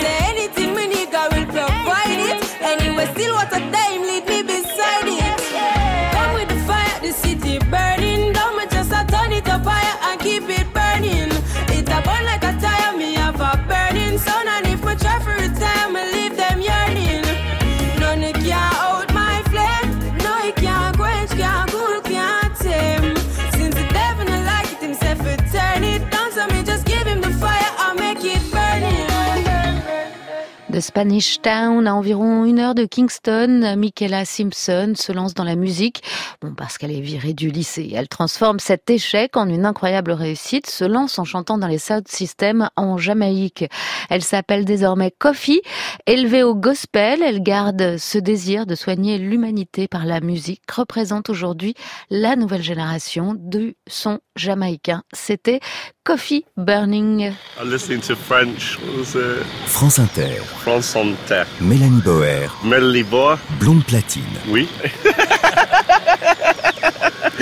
De 30.71 30.79
Spanish 30.79 31.43
Town, 31.43 31.85
à 31.89 31.95
environ 31.97 32.45
une 32.45 32.61
heure 32.61 32.77
de 32.77 32.85
Kingston, 32.85 33.75
Michaela 33.77 34.25
Simpson 34.25 34.93
se 34.95 35.11
lance 35.11 35.35
dans 35.35 35.43
la 35.43 35.57
musique. 35.57 36.05
Bon, 36.41 36.55
parce 36.55 36.79
qu'elle 36.79 36.93
est 36.93 37.01
virée 37.01 37.35
du 37.35 37.51
lycée. 37.51 37.91
Elle 37.93 38.09
transforme 38.09 38.61
cet 38.61 38.89
échec 38.89 39.37
en 39.37 39.49
une 39.49 39.67
incroyable 39.67 40.13
réussite, 40.13 40.71
se 40.71 40.85
lance 40.85 41.19
en 41.19 41.25
chantant 41.25 41.59
dans 41.59 41.67
les 41.67 41.79
South 41.79 42.07
Systems 42.07 42.71
en 42.77 42.99
Jamaïque. 42.99 43.65
Elle 44.11 44.23
s'appelle 44.23 44.65
désormais 44.65 45.11
Coffee. 45.11 45.61
Élevée 46.07 46.45
au 46.45 46.55
gospel, 46.55 47.21
elle 47.21 47.43
garde 47.43 47.97
ce 47.99 48.19
désir 48.19 48.65
de 48.65 48.77
soigner 48.77 49.19
l'humanité 49.19 49.89
par 49.89 50.07
la 50.07 50.21
musique, 50.21 50.71
représente 50.71 51.31
aujourd'hui 51.31 51.75
la 52.11 52.37
nouvelle 52.37 52.63
génération 52.63 53.35
du 53.37 53.75
son 53.89 54.21
jamaïcain. 54.41 55.03
C'était 55.13 55.61
Coffee 56.05 56.45
Burning. 56.57 57.33
I'm 57.61 57.71
listening 57.71 58.01
to 58.01 58.17
French. 58.17 58.79
France 59.67 59.99
Inter, 59.99 60.37
France 60.61 60.97
on 60.97 61.15
Terre. 61.27 61.47
Mélanie 61.61 62.01
Boer, 62.03 62.49
Melanie 62.65 63.03
Bois. 63.03 63.39
Blonde 63.61 63.85
Platine. 63.85 64.25
Oui. 64.49 64.67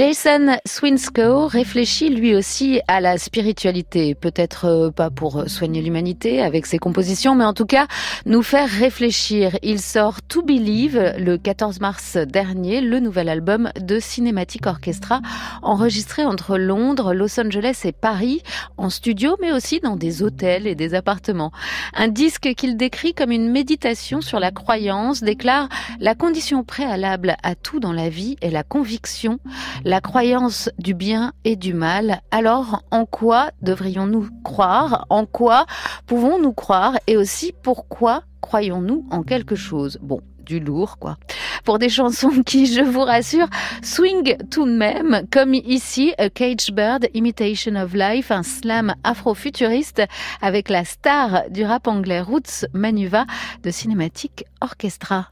Jason 0.00 0.56
Swinscoe 0.64 1.46
réfléchit 1.46 2.08
lui 2.08 2.34
aussi 2.34 2.80
à 2.88 3.02
la 3.02 3.18
spiritualité, 3.18 4.14
peut-être 4.14 4.64
euh, 4.64 4.90
pas 4.90 5.10
pour 5.10 5.46
soigner 5.46 5.82
l'humanité 5.82 6.40
avec 6.40 6.64
ses 6.64 6.78
compositions, 6.78 7.34
mais 7.34 7.44
en 7.44 7.52
tout 7.52 7.66
cas 7.66 7.86
nous 8.24 8.42
faire 8.42 8.66
réfléchir. 8.66 9.58
Il 9.62 9.78
sort 9.78 10.22
To 10.22 10.40
Believe 10.40 11.12
le 11.18 11.36
14 11.36 11.80
mars 11.80 12.16
dernier, 12.16 12.80
le 12.80 12.98
nouvel 12.98 13.28
album 13.28 13.72
de 13.78 14.00
Cinematic 14.00 14.66
Orchestra, 14.66 15.20
enregistré 15.60 16.24
entre 16.24 16.56
Londres, 16.56 17.12
Los 17.12 17.38
Angeles 17.38 17.82
et 17.84 17.92
Paris, 17.92 18.42
en 18.78 18.88
studio, 18.88 19.36
mais 19.42 19.52
aussi 19.52 19.80
dans 19.80 19.96
des 19.96 20.22
hôtels 20.22 20.66
et 20.66 20.74
des 20.74 20.94
appartements. 20.94 21.52
Un 21.92 22.08
disque 22.08 22.54
qu'il 22.56 22.78
décrit 22.78 23.12
comme 23.12 23.32
une 23.32 23.50
méditation 23.50 24.22
sur 24.22 24.40
la 24.40 24.50
croyance, 24.50 25.22
déclare 25.22 25.68
la 26.00 26.14
condition 26.14 26.64
préalable 26.64 27.36
à 27.42 27.54
tout 27.54 27.80
dans 27.80 27.92
la 27.92 28.08
vie 28.08 28.38
est 28.40 28.48
la 28.48 28.62
conviction 28.62 29.40
la 29.90 30.00
croyance 30.00 30.70
du 30.78 30.94
bien 30.94 31.32
et 31.44 31.56
du 31.56 31.74
mal. 31.74 32.20
Alors, 32.30 32.84
en 32.92 33.06
quoi 33.06 33.50
devrions-nous 33.60 34.28
croire? 34.44 35.04
En 35.10 35.26
quoi 35.26 35.66
pouvons-nous 36.06 36.52
croire? 36.52 36.96
Et 37.08 37.16
aussi, 37.16 37.52
pourquoi 37.60 38.22
croyons-nous 38.40 39.04
en 39.10 39.24
quelque 39.24 39.56
chose? 39.56 39.98
Bon, 40.00 40.20
du 40.46 40.60
lourd, 40.60 40.98
quoi. 40.98 41.16
Pour 41.64 41.80
des 41.80 41.88
chansons 41.88 42.30
qui, 42.46 42.66
je 42.66 42.82
vous 42.82 43.00
rassure, 43.00 43.48
swing 43.82 44.36
tout 44.48 44.64
de 44.64 44.76
même, 44.76 45.22
comme 45.32 45.54
ici, 45.54 46.14
A 46.18 46.30
Cage 46.30 46.70
Bird, 46.72 47.08
Imitation 47.12 47.74
of 47.74 47.92
Life, 47.92 48.30
un 48.30 48.44
slam 48.44 48.94
afro-futuriste 49.02 50.02
avec 50.40 50.68
la 50.68 50.84
star 50.84 51.50
du 51.50 51.64
rap 51.64 51.88
anglais 51.88 52.20
Roots 52.20 52.64
Manuva 52.74 53.26
de 53.64 53.72
Cinematic 53.72 54.44
Orchestra. 54.60 55.30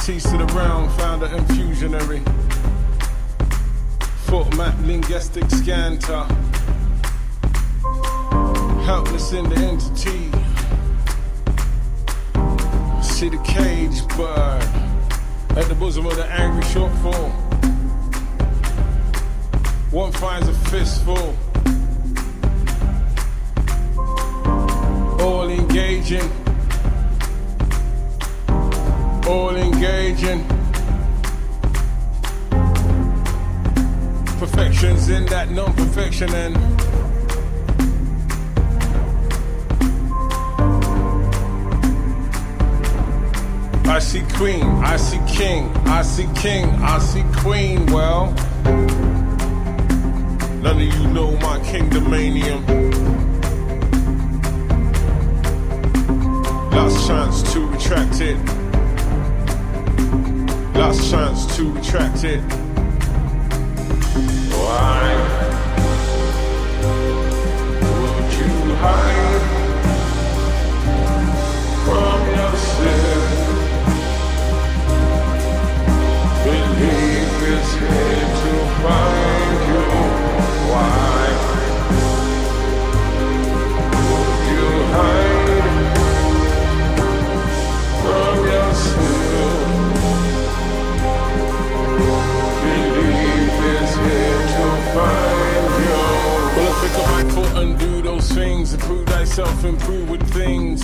Expertise 0.00 0.30
to 0.30 0.38
the 0.38 0.46
realm, 0.54 0.88
founder 0.96 1.26
and 1.26 1.46
fusionary. 1.48 2.24
Foot 4.24 4.56
map, 4.56 4.74
linguistic 4.86 5.44
scanter. 5.50 6.24
Helpless 8.86 9.34
in 9.34 9.46
the 9.50 9.56
entity. 9.56 10.30
See 13.02 13.28
the 13.28 13.36
cage 13.44 14.08
bird 14.16 14.62
at 15.58 15.68
the 15.68 15.76
bosom 15.78 16.06
of 16.06 16.16
the 16.16 16.24
angry 16.24 16.62
shortfall. 16.62 17.30
One 19.92 20.12
finds 20.12 20.48
a 20.48 20.54
fistful. 20.70 21.36
All 25.20 25.50
engaging. 25.50 26.30
All 29.28 29.50
engaging. 29.50 29.69
Perfections 34.38 35.08
in 35.08 35.24
that 35.26 35.48
non 35.50 35.72
perfection 35.74 36.28
and 36.34 36.54
I 43.88 43.98
see 44.00 44.22
queen, 44.34 44.64
I 44.84 44.98
see 44.98 45.18
king, 45.26 45.68
I 45.86 46.02
see 46.02 46.28
king, 46.34 46.68
I 46.82 46.98
see 46.98 47.24
queen. 47.38 47.86
Well, 47.86 48.32
none 50.60 50.76
of 50.76 50.82
you 50.82 51.06
know 51.08 51.30
my 51.38 51.58
kingdomanium. 51.60 52.60
Last 56.70 57.06
chance 57.06 57.52
to 57.54 57.66
retract 57.66 58.20
it. 58.20 58.59
Last 60.80 61.10
chance 61.10 61.56
to 61.56 61.70
retract 61.72 62.24
it. 62.24 62.40
Why 64.50 65.14
would 67.82 68.32
you 68.32 68.74
hide 68.76 69.19
things. 98.64 98.74
Improve 98.74 99.06
thyself, 99.06 99.64
improve 99.64 100.10
with 100.10 100.34
things. 100.34 100.82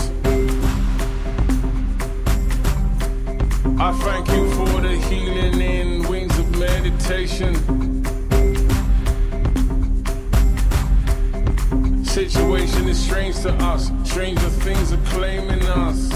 I 3.79 3.93
thank 3.93 4.29
you 4.29 4.51
for 4.53 4.81
the 4.81 4.97
healing 5.09 5.61
in 5.61 6.09
wings 6.09 6.39
of 6.39 6.51
meditation. 6.59 7.55
Situation 12.05 12.89
is 12.89 12.99
strange 12.99 13.37
to 13.43 13.53
us, 13.65 13.91
stranger 14.05 14.49
things 14.49 14.93
are 14.93 15.05
claiming 15.11 15.63
us. 15.67 16.13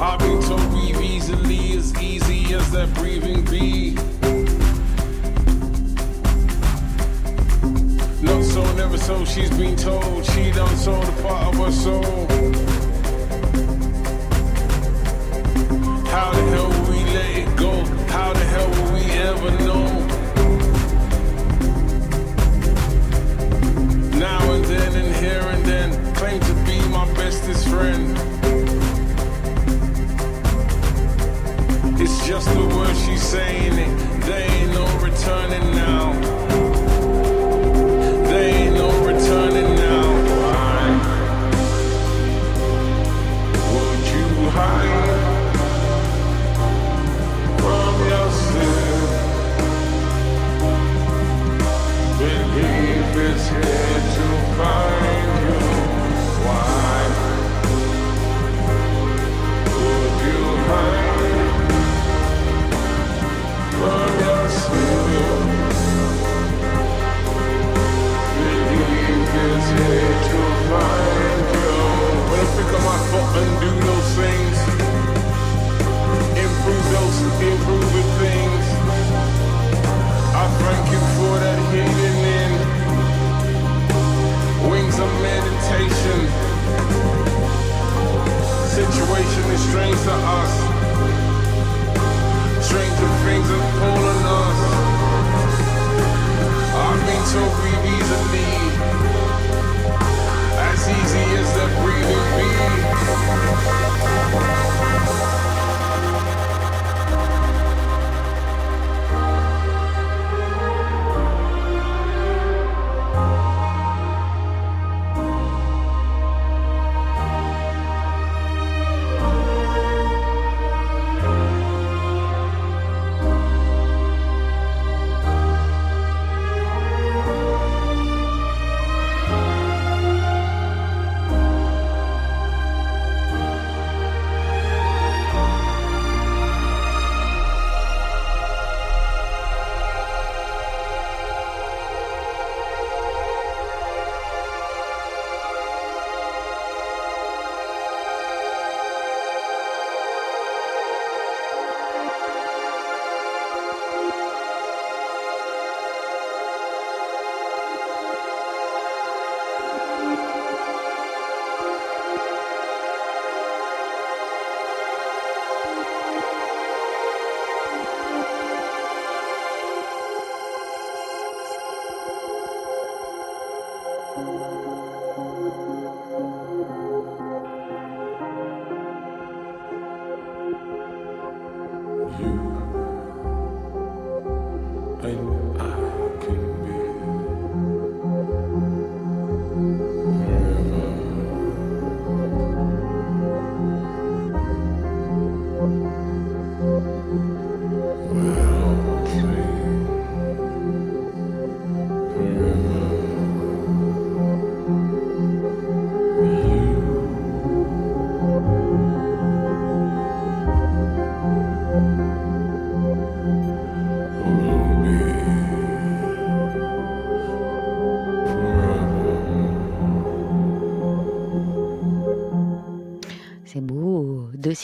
I've 0.00 0.18
been 0.18 0.42
told 0.42 0.70
breathe 0.70 1.00
easily, 1.00 1.76
as 1.76 2.02
easy 2.02 2.54
as 2.54 2.72
that 2.72 2.92
breathing 2.94 3.44
be. 3.44 4.13
So, 8.54 8.72
never 8.74 8.96
so, 8.96 9.24
she's 9.24 9.50
been 9.58 9.74
told 9.74 10.24
she 10.26 10.52
done 10.52 10.76
sold 10.76 11.08
a 11.08 11.22
part 11.22 11.52
of 11.52 11.54
her 11.64 11.72
soul. 11.72 12.26
How 16.06 16.30
the 16.36 16.42
hell 16.52 16.68
will 16.68 16.90
we 16.92 17.00
let 17.16 17.30
it 17.42 17.56
go? 17.56 17.72
How 18.14 18.32
the 18.32 18.44
hell 18.54 18.68
will 18.74 18.92
we 18.96 19.04
ever 19.30 19.50
know? 19.66 19.86
Now 24.20 24.52
and 24.52 24.64
then 24.66 24.92
and 25.02 25.16
here 25.16 25.46
and 25.54 25.64
then, 25.64 26.14
claim 26.14 26.38
to 26.38 26.54
be 26.64 26.78
my 26.90 27.12
bestest 27.14 27.66
friend. 27.66 28.16
It's 32.00 32.24
just 32.24 32.46
the 32.54 32.66
words 32.76 33.04
she's 33.04 33.22
saying 33.22 33.78
it. 33.84 34.20
There 34.26 34.48
ain't 34.48 34.72
no 34.74 34.86
returning 34.98 35.74
now. 35.74 36.33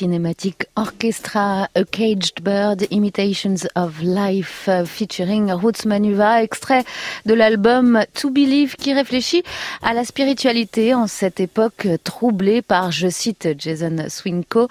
Cinématique 0.00 0.64
orchestra 0.76 1.68
A 1.74 1.84
Caged 1.84 2.42
Bird 2.42 2.86
Imitations 2.90 3.68
of 3.76 4.00
Life 4.00 4.64
euh, 4.66 4.86
featuring 4.86 5.52
Roots 5.52 5.84
Manuva, 5.84 6.42
extrait 6.42 6.84
de 7.26 7.34
l'album 7.34 8.02
To 8.14 8.30
Believe 8.30 8.76
qui 8.76 8.94
réfléchit 8.94 9.42
à 9.82 9.92
la 9.92 10.06
spiritualité 10.06 10.94
en 10.94 11.06
cette 11.06 11.38
époque 11.38 11.86
troublée 12.02 12.62
par, 12.62 12.90
je 12.90 13.08
cite 13.08 13.48
Jason 13.58 14.06
Swinko, 14.08 14.68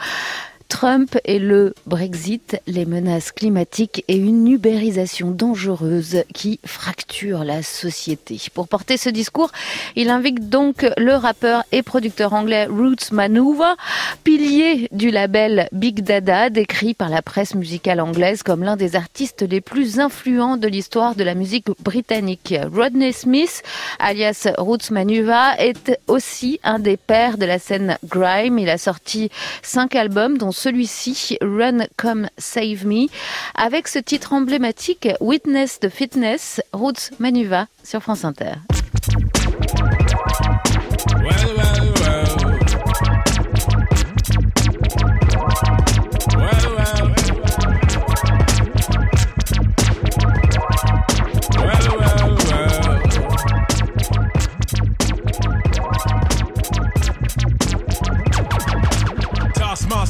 Trump 0.69 1.17
et 1.25 1.39
le 1.39 1.73
Brexit, 1.88 2.62
les 2.67 2.86
menaces 2.86 3.32
climatiques 3.32 4.05
et 4.08 4.15
une 4.15 4.47
ubérisation 4.47 5.32
dangereuse 5.32 6.23
qui 6.34 6.60
fracture 6.63 7.43
la 7.43 7.63
société. 7.63 8.39
Pour 8.53 8.67
porter 8.67 8.95
ce 8.95 9.10
discours, 9.10 9.51
il 9.95 10.10
invite 10.10 10.47
donc 10.47 10.86
le 10.97 11.13
rappeur 11.15 11.63
et 11.71 11.82
producteur 11.82 12.34
anglais 12.34 12.67
Roots 12.67 13.12
Manuva, 13.12 13.75
pilier 14.23 14.88
du 14.91 15.10
label 15.10 15.67
Big 15.71 16.01
Dada, 16.01 16.49
décrit 16.49 16.93
par 16.93 17.10
la 17.10 17.23
presse 17.23 17.55
musicale 17.55 17.99
anglaise 17.99 18.43
comme 18.43 18.63
l'un 18.63 18.77
des 18.77 18.95
artistes 18.95 19.41
les 19.41 19.62
plus 19.62 19.99
influents 19.99 20.55
de 20.55 20.67
l'histoire 20.67 21.15
de 21.15 21.23
la 21.23 21.34
musique 21.34 21.67
britannique. 21.82 22.53
Rodney 22.73 23.12
Smith, 23.12 23.63
alias 23.97 24.47
Roots 24.58 24.91
Manuva, 24.91 25.58
est 25.58 25.99
aussi 26.08 26.60
un 26.63 26.77
des 26.77 26.95
pères 26.95 27.39
de 27.39 27.45
la 27.45 27.58
scène 27.58 27.97
grime. 28.08 28.60
Il 28.60 28.69
a 28.69 28.77
sorti 28.77 29.29
cinq 29.63 29.95
albums, 29.95 30.38
dont 30.38 30.51
celui-ci, 30.59 31.37
Run 31.41 31.85
Come 31.97 32.27
Save 32.37 32.85
Me, 32.85 33.07
avec 33.55 33.87
ce 33.87 33.99
titre 33.99 34.33
emblématique, 34.33 35.07
Witness 35.19 35.79
the 35.79 35.89
Fitness, 35.89 36.61
Roots 36.73 37.11
Manuva 37.19 37.67
sur 37.83 38.01
France 38.01 38.25
Inter. 38.25 38.53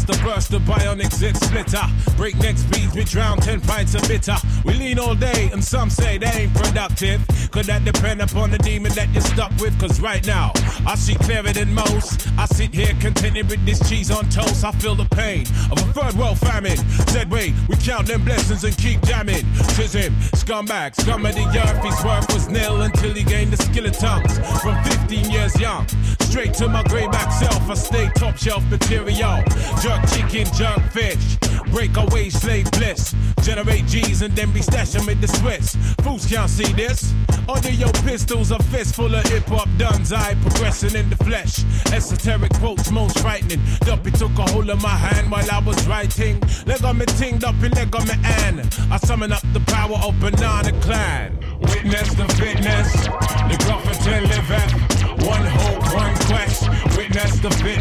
Taskmaster 0.10 0.26
burst 0.26 0.52
the 0.52 0.60
bionic 0.60 1.14
zip 1.14 1.36
splitter. 1.36 1.82
Breakneck 2.18 2.58
speeds, 2.58 2.96
we 2.96 3.04
drown 3.04 3.38
10 3.38 3.62
pints 3.62 3.96
of 3.96 4.02
bitter. 4.08 4.36
We 4.66 4.74
lean 4.74 5.00
all 5.00 5.16
day, 5.16 5.50
and 5.52 5.64
some 5.64 5.90
say 5.90 6.18
they 6.18 6.28
ain't 6.28 6.54
productive. 6.54 7.22
Could 7.52 7.66
that 7.66 7.86
depend 7.86 8.22
upon 8.22 8.52
the 8.52 8.58
demon 8.60 8.92
that 8.94 9.10
you're 9.10 9.22
stuck 9.22 9.52
with? 9.60 9.80
Cause 9.80 10.00
right 10.00 10.26
now, 10.26 10.52
I 10.86 10.96
see 10.96 11.16
clearer 11.16 11.52
than 11.52 11.74
most. 11.74 12.28
I 12.38 12.46
sit 12.46 12.74
here 12.74 12.94
contented 13.00 13.50
with 13.50 13.64
this 13.66 13.88
cheese 13.90 14.12
on 14.12 14.30
toast. 14.30 14.64
I 14.64 14.72
feel 14.74 14.96
the 14.96 15.06
pain 15.06 15.42
of 15.72 15.78
a 15.78 15.94
third 15.94 16.16
world 16.16 16.38
famine. 16.40 16.78
Said, 17.10 17.30
wait, 17.30 17.54
we 17.68 17.76
count 17.78 18.08
them 18.08 18.24
blessings 18.24 18.64
and 18.64 18.76
keep 18.78 19.02
jamming. 19.04 19.46
Tis 19.76 19.94
him, 19.94 20.14
scumbag, 20.36 20.96
scum 20.96 21.26
of 21.26 21.36
the 21.36 21.46
earth. 21.46 21.84
His 21.84 22.04
worth 22.04 22.34
was 22.34 22.50
nil 22.50 22.82
until 22.82 23.14
he 23.14 23.24
gained 23.24 23.52
the 23.52 23.58
skill 23.58 23.86
of 23.86 23.98
tongues. 23.98 24.38
From 24.62 24.82
15 24.84 25.30
years 25.32 25.60
young, 25.60 25.88
straight 26.20 26.54
to 26.56 26.68
my 26.68 26.84
greyback 26.84 27.32
self, 27.32 27.70
I 27.70 27.74
stay 27.76 28.10
top 28.16 28.38
shelf 28.38 28.64
material. 28.70 29.44
Jerk 29.82 29.99
chicken, 30.08 30.46
jerk 30.54 30.82
fish. 30.92 31.38
Break 31.72 31.96
away 31.98 32.30
slave 32.30 32.70
bliss. 32.72 33.16
Generate 33.42 33.86
G's 33.86 34.22
and 34.22 34.36
then 34.36 34.52
be 34.52 34.60
stashing 34.60 35.06
with 35.06 35.22
the 35.22 35.28
Swiss. 35.28 35.76
Fools 36.02 36.26
can't 36.26 36.50
see 36.50 36.72
this. 36.74 37.14
Under 37.48 37.72
your 37.72 37.92
pistols, 38.06 38.52
a 38.52 38.62
fist 38.64 38.96
full 38.96 39.14
of 39.14 39.26
hip 39.26 39.46
hop 39.46 39.68
duns. 39.78 40.12
I 40.14 40.36
progressing 40.36 40.96
in 40.96 41.10
the 41.10 41.16
flesh. 41.18 41.64
Esoteric 41.92 42.54
quotes, 42.56 42.92
most 42.92 43.20
frightening. 43.20 43.62
Duppy 43.82 44.12
took 44.12 44.38
a 44.38 44.44
hold 44.52 44.70
of 44.70 44.82
my 44.82 44.90
hand 44.90 45.32
while 45.32 45.50
I 45.52 45.60
was 45.60 45.88
writing. 45.88 46.42
Leg 46.66 46.84
on 46.84 46.98
me 46.98 47.06
ting, 47.06 47.38
Duppy 47.38 47.70
leg 47.70 47.96
on 47.96 48.08
me 48.08 48.14
an. 48.24 48.60
I 48.92 48.98
summon 48.98 49.32
up 49.32 49.42
the 49.54 49.62
power 49.62 49.98
of 50.04 50.20
Banana 50.20 50.72
Clan. 50.82 51.38
Witness 51.60 52.14
the 52.14 52.28
fitness. 52.36 52.94
The 52.94 53.58
Grufferton 53.66 54.24
live 54.30 54.52
at. 54.52 55.00
One 55.26 55.46
hope, 55.46 55.94
one 55.94 56.16
quest. 56.28 56.70
Witness 56.98 57.40
the 57.40 57.52
fitness. 57.52 57.79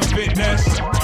The 0.00 0.06
fitness. 0.14 0.97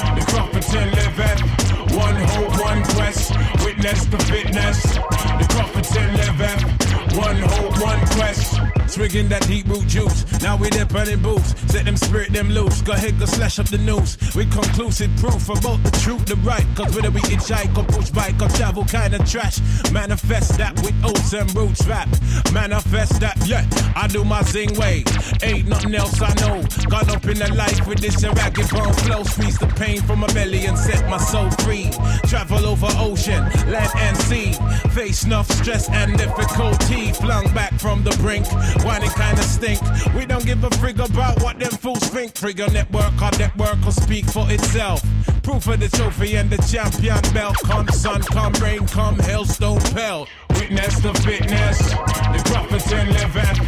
Swigging 9.04 9.28
that 9.28 9.46
deep 9.46 9.68
root 9.68 9.86
juice. 9.86 10.24
Now 10.40 10.56
we 10.56 10.70
dip 10.70 10.88
burning 10.88 11.20
boots. 11.20 11.54
Set 11.70 11.84
them 11.84 11.94
spirit 11.94 12.32
them 12.32 12.48
loose. 12.48 12.80
Go 12.80 12.92
ahead, 12.92 13.18
go 13.18 13.26
slash 13.26 13.58
up 13.58 13.66
the 13.66 13.76
news. 13.76 14.16
With 14.34 14.50
conclusive 14.50 15.14
proof 15.18 15.46
about 15.50 15.82
the 15.84 15.90
truth, 16.00 16.24
the 16.24 16.36
right. 16.36 16.64
Cause 16.74 16.96
whether 16.96 17.10
we 17.10 17.20
hitchhike 17.20 17.76
or 17.76 17.84
push 17.84 18.08
bike 18.08 18.40
or 18.40 18.48
travel 18.56 18.82
kind 18.86 19.12
of 19.12 19.28
trash. 19.28 19.60
Manifest 19.92 20.56
that 20.56 20.72
with 20.80 20.94
oats 21.04 21.34
and 21.34 21.54
roots 21.54 21.86
rap. 21.86 22.08
Manifest 22.50 23.20
that, 23.20 23.36
yeah. 23.44 23.68
I 23.94 24.08
do 24.08 24.24
my 24.24 24.40
zing 24.44 24.72
way. 24.78 25.04
Ain't 25.42 25.68
nothing 25.68 25.94
else 25.94 26.22
I 26.22 26.32
know. 26.40 26.64
Gone 26.88 27.10
up 27.10 27.26
in 27.26 27.38
the 27.38 27.52
life 27.54 27.86
with 27.86 28.00
this 28.00 28.24
ragged 28.24 28.70
bone 28.70 28.94
flow. 29.04 29.22
Squeeze 29.24 29.58
the 29.58 29.66
pain 29.66 30.00
from 30.00 30.20
my 30.20 30.32
belly 30.32 30.64
and 30.64 30.78
set 30.78 31.06
my 31.10 31.18
soul 31.18 31.50
free. 31.60 31.90
Travel 32.24 32.64
over 32.64 32.88
ocean, 32.96 33.44
land 33.68 33.92
and 33.96 34.16
sea. 34.16 34.52
Face 34.96 35.24
enough 35.24 35.50
stress 35.50 35.90
and 35.90 36.16
difficulty. 36.16 37.12
Flung 37.12 37.52
back 37.52 37.74
from 37.74 38.02
the 38.02 38.16
brink. 38.22 38.46
Whining 38.94 39.10
kinda 39.10 39.42
stink. 39.42 39.80
We 40.14 40.24
don't 40.24 40.46
give 40.46 40.62
a 40.62 40.70
frig 40.70 41.04
about 41.04 41.42
what 41.42 41.58
them 41.58 41.72
fools 41.72 42.04
think. 42.14 42.32
Trigger 42.32 42.70
network, 42.70 43.20
our 43.20 43.32
network 43.40 43.84
will 43.84 43.90
speak 43.90 44.24
for 44.26 44.48
itself. 44.48 45.02
Proof 45.42 45.66
of 45.66 45.80
the 45.80 45.88
trophy 45.88 46.36
and 46.36 46.48
the 46.48 46.58
champion 46.62 47.20
belt. 47.34 47.56
Come 47.64 47.88
sun, 47.88 48.22
come 48.22 48.52
rain, 48.62 48.86
come 48.86 49.16
hailstone 49.16 49.80
pelt. 49.94 50.28
Witness 50.50 50.94
the 51.00 51.12
fitness, 51.26 51.78
the 51.90 52.42
prophets 52.52 52.92
live 52.92 53.36
at. 53.36 53.58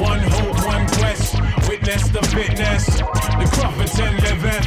One 0.00 0.20
hope, 0.20 0.64
one 0.64 0.86
quest. 0.96 1.34
Witness 1.68 2.08
the 2.08 2.22
fitness, 2.34 2.86
the 2.86 3.48
prophets 3.52 3.98
live 3.98 4.44
at. 4.46 4.64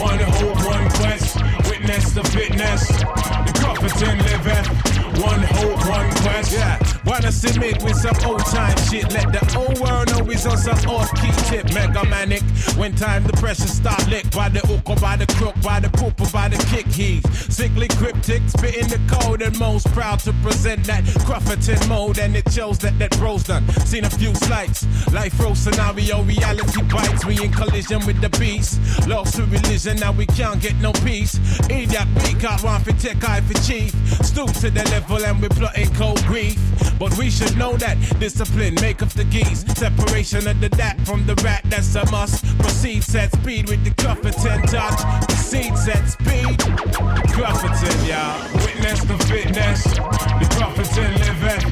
One 0.00 0.20
hope, 0.20 0.64
one 0.64 0.88
quest. 0.92 1.36
Witness 1.68 2.12
the 2.12 2.24
fitness, 2.24 2.86
the 2.88 3.52
prophets 3.60 4.00
live 4.00 4.46
at. 4.46 4.99
One 5.18 5.42
hope, 5.42 5.88
one 5.88 6.10
quest. 6.22 6.52
Yeah. 6.52 6.78
Wanna 7.04 7.32
submit 7.32 7.82
with 7.82 7.96
some 7.96 8.16
old 8.24 8.44
time 8.46 8.76
shit. 8.88 9.12
Let 9.12 9.32
the 9.32 9.44
whole 9.52 9.74
world 9.82 10.10
know 10.10 10.24
he's 10.24 10.46
on 10.46 10.56
some 10.56 10.78
off 10.88 11.10
key 11.16 11.32
tip. 11.48 11.72
Mega 11.74 12.04
manic. 12.04 12.42
When 12.76 12.94
time 12.94 13.24
the 13.24 13.32
pressure 13.34 13.66
start 13.66 14.06
lick 14.08 14.30
by 14.30 14.48
the 14.48 14.60
hook 14.60 14.88
or 14.88 14.96
by 14.96 15.16
the 15.16 15.26
crook, 15.34 15.54
by 15.62 15.80
the 15.80 15.90
poop 15.90 16.20
or 16.20 16.30
by 16.30 16.48
the 16.48 16.58
kick. 16.70 16.86
He's 16.86 17.22
sickly 17.52 17.88
cryptic, 17.88 18.42
spitting 18.46 18.88
the 18.88 19.00
code 19.10 19.42
and 19.42 19.58
most 19.58 19.90
proud 19.92 20.20
to 20.20 20.32
present 20.44 20.84
that 20.84 21.02
Crufferton 21.26 21.88
mode. 21.88 22.18
And 22.18 22.36
it 22.36 22.50
shows 22.52 22.78
that 22.78 22.98
that 23.00 23.10
bro's 23.18 23.44
done. 23.44 23.68
Seen 23.86 24.04
a 24.04 24.10
few 24.10 24.34
slights. 24.34 24.86
Life 25.12 25.38
row 25.40 25.54
scenario, 25.54 26.22
reality 26.22 26.82
bites. 26.82 27.24
We 27.24 27.42
in 27.42 27.50
collision 27.50 28.06
with 28.06 28.20
the 28.20 28.30
beast. 28.38 28.78
Lost 29.08 29.36
to 29.36 29.44
religion, 29.46 29.96
now 29.96 30.12
we 30.12 30.26
can't 30.26 30.60
get 30.60 30.76
no 30.76 30.92
peace. 30.92 31.34
Idiot, 31.68 32.06
we 32.22 32.34
can't 32.34 32.62
want 32.62 32.84
for 32.84 32.92
tech 32.92 33.28
eye 33.28 33.40
for 33.40 33.54
chief. 33.62 33.92
Stoop 34.24 34.52
to 34.60 34.70
the 34.70 34.84
level 34.90 34.99
and 35.08 35.40
we're 35.40 35.48
plotting 35.48 35.92
cold 35.94 36.22
grief. 36.24 36.58
But 36.98 37.16
we 37.16 37.30
should 37.30 37.56
know 37.56 37.76
that 37.78 37.96
discipline 38.18 38.74
make 38.80 39.02
up 39.02 39.08
the 39.10 39.24
geese. 39.24 39.64
Separation 39.76 40.46
of 40.46 40.60
the 40.60 40.68
dat 40.68 41.00
from 41.06 41.26
the 41.26 41.34
rat, 41.36 41.62
that's 41.64 41.94
a 41.94 42.04
must. 42.10 42.44
Proceed 42.58 43.02
set 43.02 43.32
speed 43.32 43.68
with 43.68 43.82
the 43.84 43.90
Clufferton 43.90 44.62
touch. 44.70 45.26
Proceed 45.26 45.76
set 45.76 46.06
speed. 46.08 46.58
Clufferton, 47.34 47.98
y'all. 48.06 48.36
Witness 48.64 49.00
the 49.04 49.18
fitness. 49.26 49.84
The 49.84 50.46
Clufferton 50.54 51.12
living. 51.24 51.62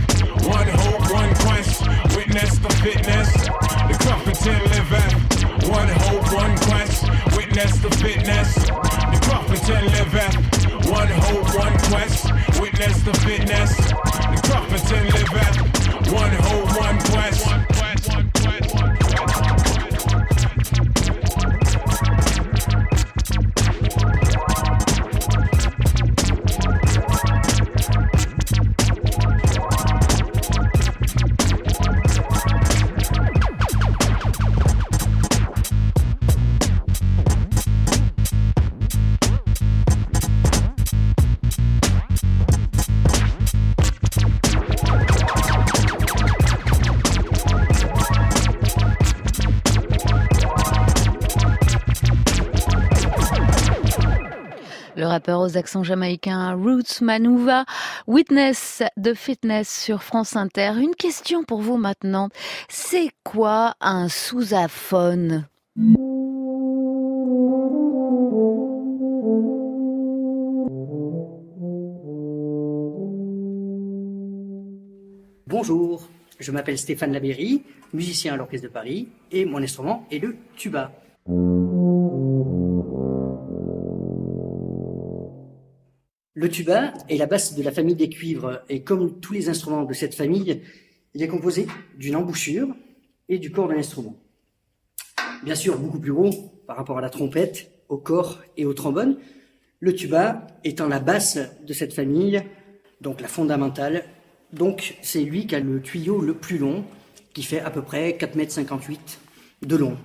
One 0.49 0.69
hope, 0.69 1.13
one 1.13 1.35
quest. 1.37 1.83
Witness 2.17 2.59
the 2.59 2.71
fitness. 2.83 3.33
The 3.33 3.97
Clufferton 4.05 4.63
living. 4.75 5.71
One 5.71 5.89
hope, 5.89 6.33
one 6.33 6.57
quest. 6.59 7.05
Witness 7.37 7.77
the 7.79 7.91
fitness. 7.91 8.55
The 8.55 9.19
Clufferton 9.27 9.85
living 9.93 10.48
witness 12.79 13.03
the 13.03 13.13
fitness. 13.27 13.77
The 13.77 14.41
competent 14.49 15.13
live 15.13 15.35
at 15.35 16.13
one 16.13 16.38
Aux 55.37 55.59
accents 55.59 55.83
jamaïcains 55.83 56.55
Roots 56.55 57.03
Manuva, 57.03 57.67
Witness 58.07 58.83
de 58.97 59.13
Fitness 59.13 59.69
sur 59.69 60.03
France 60.03 60.37
Inter. 60.37 60.73
Une 60.79 60.95
question 60.95 61.45
pour 61.45 61.61
vous 61.61 61.77
maintenant. 61.77 62.31
C'est 62.69 63.11
quoi 63.25 63.75
un 63.81 64.09
sous-aphone? 64.09 65.47
Bonjour, 75.47 76.09
je 76.41 76.53
m'appelle 76.53 76.79
Stéphane 76.79 77.13
Labéry, 77.13 77.65
musicien 77.93 78.33
à 78.33 78.37
l'Orchestre 78.39 78.69
de 78.69 78.73
Paris, 78.73 79.09
et 79.31 79.45
mon 79.45 79.63
instrument 79.63 80.07
est 80.11 80.21
le 80.21 80.37
tuba. 80.57 80.93
Le 86.41 86.49
tuba 86.49 86.95
est 87.09 87.17
la 87.17 87.27
basse 87.27 87.57
de 87.57 87.65
la 87.65 87.73
famille 87.73 87.97
des 87.97 88.09
cuivres, 88.09 88.63
et 88.69 88.85
comme 88.85 89.19
tous 89.19 89.33
les 89.33 89.49
instruments 89.49 89.83
de 89.83 89.93
cette 89.93 90.15
famille, 90.15 90.63
il 91.13 91.21
est 91.21 91.27
composé 91.27 91.67
d'une 91.97 92.15
embouchure 92.15 92.69
et 93.29 93.41
du 93.41 93.51
corps 93.51 93.67
de 93.67 93.75
l'instrument. 93.75 94.15
Bien 95.43 95.57
sûr, 95.57 95.77
beaucoup 95.77 95.99
plus 95.99 96.13
haut 96.13 96.31
par 96.69 96.77
rapport 96.77 96.97
à 96.97 97.01
la 97.01 97.11
trompette, 97.11 97.73
au 97.89 97.99
corps 97.99 98.39
et 98.57 98.67
au 98.67 98.73
trombone. 98.73 99.19
Le 99.81 99.93
tuba 99.97 100.47
étant 100.63 100.87
la 100.87 101.01
basse 101.01 101.41
de 101.67 101.73
cette 101.73 101.93
famille, 101.93 102.41
donc 103.01 103.21
la 103.21 103.27
fondamentale, 103.27 104.05
donc 104.53 104.97
c'est 105.03 105.25
lui 105.25 105.49
qui 105.49 105.57
a 105.57 105.59
le 105.59 105.83
tuyau 105.83 106.21
le 106.21 106.35
plus 106.35 106.59
long, 106.59 106.85
qui 107.35 107.43
fait 107.43 107.59
à 107.59 107.71
peu 107.71 107.83
près 107.83 108.13
4,58 108.13 108.91
m 108.93 108.97
de 109.63 109.75
long. 109.75 109.99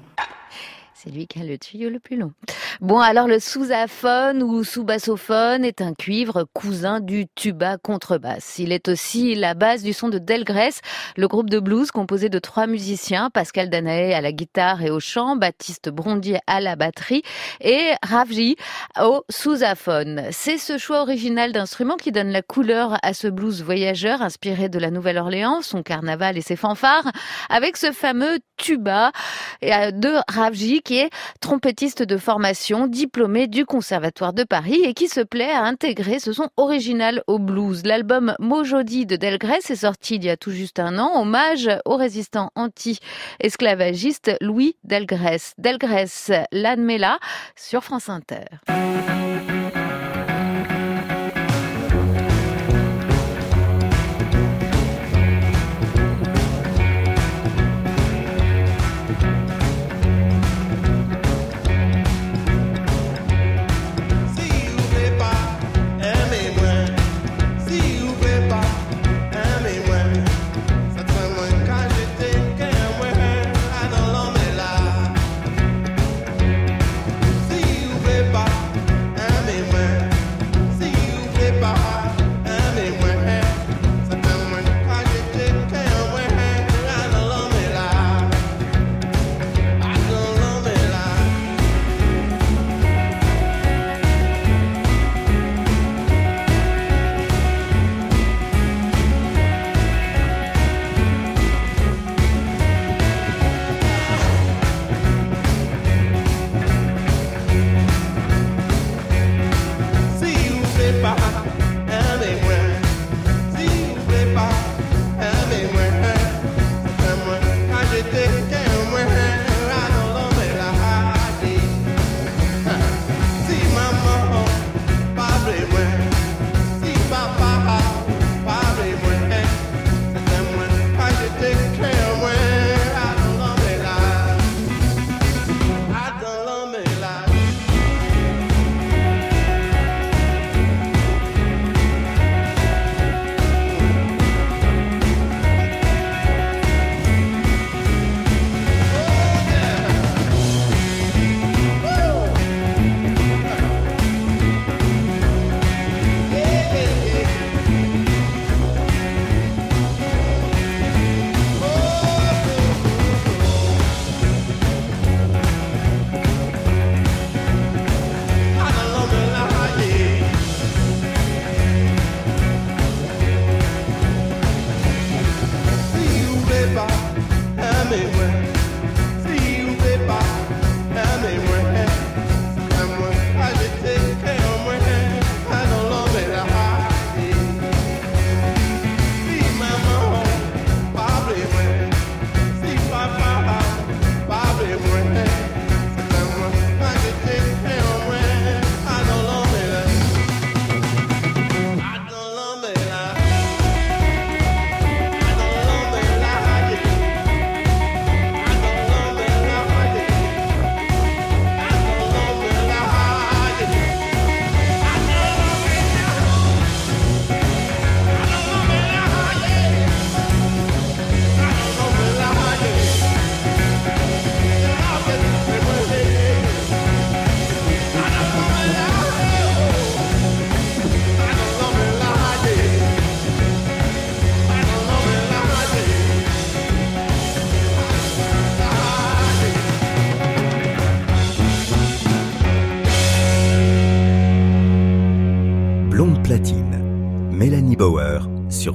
C'est 0.95 1.11
lui 1.11 1.27
qui 1.27 1.39
a 1.39 1.43
le 1.43 1.59
tuyau 1.59 1.91
le 1.91 1.99
plus 1.99 2.17
long. 2.17 2.33
Bon, 2.81 2.99
alors 2.99 3.27
le 3.27 3.39
sous-aphone 3.39 4.41
ou 4.41 4.63
sous-bassophone 4.63 5.63
est 5.63 5.81
un 5.81 5.93
cuivre 5.93 6.45
cousin 6.53 6.99
du 6.99 7.27
tuba 7.35 7.77
contrebasse. 7.77 8.57
Il 8.57 8.71
est 8.71 8.87
aussi 8.87 9.35
la 9.35 9.53
base 9.53 9.83
du 9.83 9.93
son 9.93 10.09
de 10.09 10.17
Delgrès, 10.17 10.73
le 11.15 11.27
groupe 11.27 11.51
de 11.51 11.59
blues 11.59 11.91
composé 11.91 12.29
de 12.29 12.39
trois 12.39 12.65
musiciens, 12.65 13.29
Pascal 13.29 13.69
Danaé 13.69 14.13
à 14.13 14.21
la 14.21 14.31
guitare 14.31 14.81
et 14.81 14.89
au 14.89 14.99
chant, 14.99 15.35
Baptiste 15.35 15.89
Brondier 15.89 16.39
à 16.47 16.61
la 16.61 16.75
batterie 16.75 17.21
et 17.61 17.91
Ravji 18.01 18.55
au 18.99 19.23
sous-aphone. 19.29 20.23
C'est 20.31 20.57
ce 20.57 20.79
choix 20.79 21.01
original 21.01 21.51
d'instrument 21.51 21.95
qui 21.95 22.11
donne 22.11 22.31
la 22.31 22.41
couleur 22.41 22.97
à 23.03 23.13
ce 23.13 23.27
blues 23.27 23.61
voyageur 23.61 24.23
inspiré 24.23 24.67
de 24.69 24.79
la 24.79 24.89
Nouvelle-Orléans, 24.89 25.61
son 25.61 25.83
carnaval 25.83 26.37
et 26.37 26.41
ses 26.41 26.55
fanfares, 26.55 27.11
avec 27.49 27.77
ce 27.77 27.91
fameux 27.91 28.39
tuba 28.57 29.11
de 29.61 30.15
Ravji 30.27 30.81
qui 30.81 30.97
est 30.97 31.09
trompettiste 31.39 32.01
de 32.01 32.17
formation, 32.17 32.62
diplômé 32.87 33.47
du 33.47 33.65
Conservatoire 33.65 34.31
de 34.31 34.43
Paris 34.43 34.81
et 34.85 34.93
qui 34.93 35.09
se 35.09 35.19
plaît 35.19 35.51
à 35.51 35.63
intégrer 35.63 36.19
ce 36.19 36.31
son 36.31 36.49
original 36.55 37.21
au 37.27 37.37
blues. 37.37 37.83
L'album 37.85 38.35
Mojodi 38.39 39.05
de 39.05 39.17
Delgrès 39.17 39.59
est 39.69 39.75
sorti 39.75 40.15
il 40.15 40.23
y 40.23 40.29
a 40.29 40.37
tout 40.37 40.51
juste 40.51 40.79
un 40.79 40.97
an, 40.97 41.11
hommage 41.19 41.69
au 41.85 41.97
résistant 41.97 42.51
anti-esclavagiste 42.55 44.31
Louis 44.39 44.77
Delgrès. 44.85 45.53
Delgrès, 45.57 46.47
l'admela 46.51 47.19
sur 47.55 47.83
France 47.83 48.07
Inter. 48.07 48.45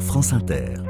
France 0.01 0.32
Inter. 0.32 0.88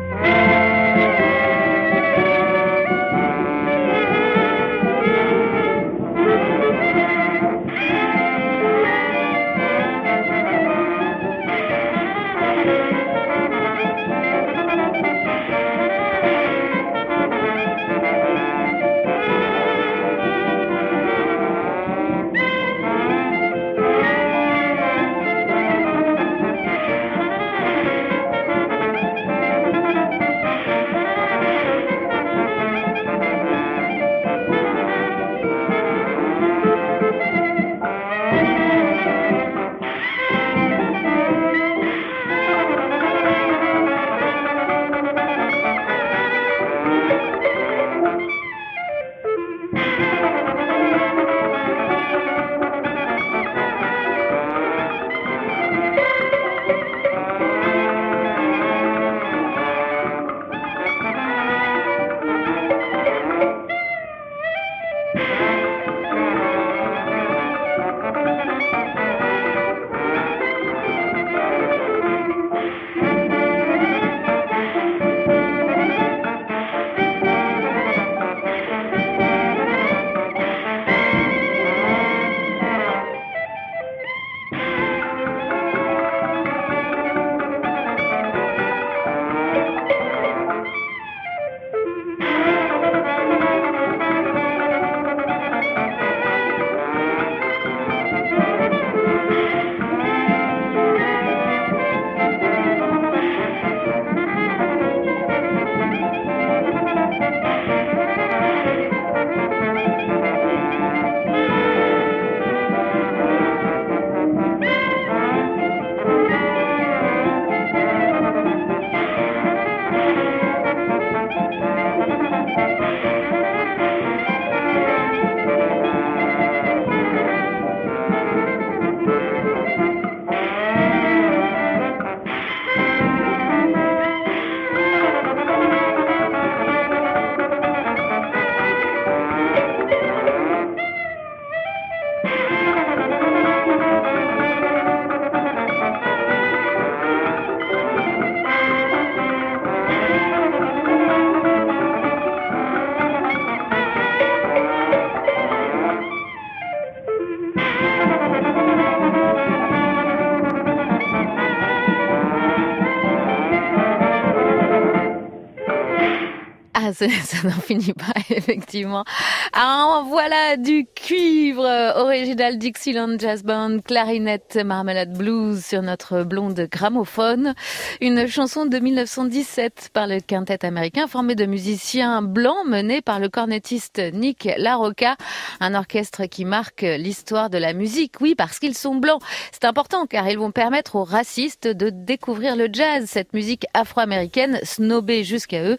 ça 167.23 167.47
n'en 167.47 167.61
finit 167.61 167.93
pas, 167.93 168.13
effectivement. 168.31 169.05
Ah, 169.53 170.03
voilà 170.09 170.57
du 170.57 170.85
cuivre 170.97 171.65
original 171.97 172.59
Dixieland 172.59 173.17
Jazz 173.19 173.45
Band, 173.45 173.79
clarinette 173.85 174.59
Marmalade 174.65 175.17
Blues 175.17 175.65
sur 175.65 175.83
notre 175.83 176.25
blonde 176.25 176.67
gramophone. 176.71 177.55
Une 178.01 178.27
chanson 178.27 178.67
de 178.67 178.79
1917 178.79 179.91
par 179.93 180.09
le 180.09 180.19
quintet 180.19 180.65
américain 180.65 181.07
formé 181.07 181.37
de 181.37 181.47
musiciens 181.47 182.21
blancs 182.21 182.67
menés 182.67 183.01
par 183.01 183.21
le 183.21 183.29
cornettiste 183.29 184.03
Nick 184.13 184.49
LaRocca, 184.57 185.17
un 185.61 185.75
orchestre 185.75 186.25
qui 186.25 186.45
marque 186.45 186.83
l'histoire 186.83 187.49
de 187.49 187.59
la 187.59 187.75
musique. 187.75 188.15
Oui, 188.21 188.35
parce 188.35 188.59
qu'ils 188.59 188.77
sont 188.77 188.97
blancs. 188.97 189.23
C'est 189.53 189.65
important 189.65 190.07
car 190.07 190.29
ils 190.29 190.39
vont 190.39 190.51
permettre 190.51 190.97
aux 190.97 191.05
racistes 191.05 191.69
de 191.69 191.91
découvrir 191.91 192.57
le 192.57 192.69
jazz, 192.73 193.05
cette 193.07 193.35
musique 193.35 193.67
afro-américaine 193.73 194.59
snobée 194.65 195.23
jusqu'à 195.23 195.63
eux 195.63 195.79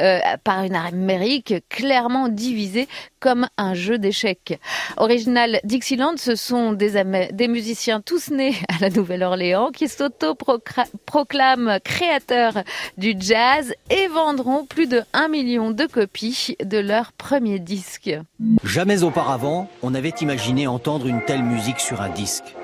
euh, 0.00 0.18
par 0.44 0.57
une 0.64 0.76
Amérique 0.76 1.54
clairement 1.68 2.28
divisée 2.28 2.88
comme 3.20 3.48
un 3.56 3.74
jeu 3.74 3.98
d'échecs. 3.98 4.60
Original 4.96 5.60
Dixieland, 5.64 6.14
ce 6.16 6.34
sont 6.34 6.72
des, 6.72 7.48
musiciens 7.48 8.00
tous 8.00 8.30
nés 8.30 8.54
à 8.68 8.80
la 8.80 8.90
Nouvelle-Orléans 8.90 9.70
qui 9.70 9.88
s'auto-proclament 9.88 11.80
créateurs 11.82 12.62
du 12.96 13.14
jazz 13.18 13.74
et 13.90 14.08
vendront 14.08 14.64
plus 14.66 14.86
de 14.86 15.02
1 15.12 15.28
million 15.28 15.70
de 15.70 15.86
copies 15.86 16.56
de 16.64 16.78
leur 16.78 17.12
premier 17.12 17.58
disque. 17.58 18.10
Jamais 18.64 19.02
auparavant, 19.02 19.68
on 19.82 19.94
avait 19.94 20.14
imaginé 20.20 20.66
entendre 20.66 21.06
une 21.06 21.24
telle 21.24 21.42
musique 21.42 21.80
sur 21.80 22.00
un 22.00 22.10
disque. 22.10 22.54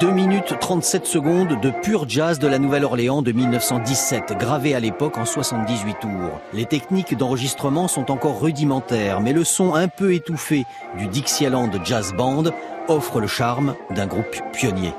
2 0.00 0.10
minutes 0.10 0.54
37 0.58 1.06
secondes 1.06 1.60
de 1.60 1.70
pur 1.70 2.08
jazz 2.08 2.38
de 2.38 2.46
la 2.46 2.58
Nouvelle-Orléans 2.58 3.22
de 3.22 3.32
1917, 3.32 4.34
gravé 4.38 4.74
à 4.74 4.80
l'époque 4.80 5.18
en 5.18 5.24
78 5.24 5.96
tours. 6.00 6.40
Les 6.52 6.66
techniques 6.66 7.16
d'enregistrement 7.16 7.88
sont 7.88 8.10
encore 8.10 8.40
rudimentaires, 8.40 9.20
mais 9.20 9.32
le 9.32 9.44
son 9.44 9.74
un 9.74 9.88
peu 9.88 10.14
étouffé 10.14 10.64
du 10.98 11.06
Dixieland 11.08 11.70
Jazz 11.84 12.12
Band 12.14 12.44
offre 12.88 13.20
le 13.20 13.26
charme 13.26 13.74
d'un 13.90 14.06
groupe 14.06 14.36
pionnier. 14.52 14.92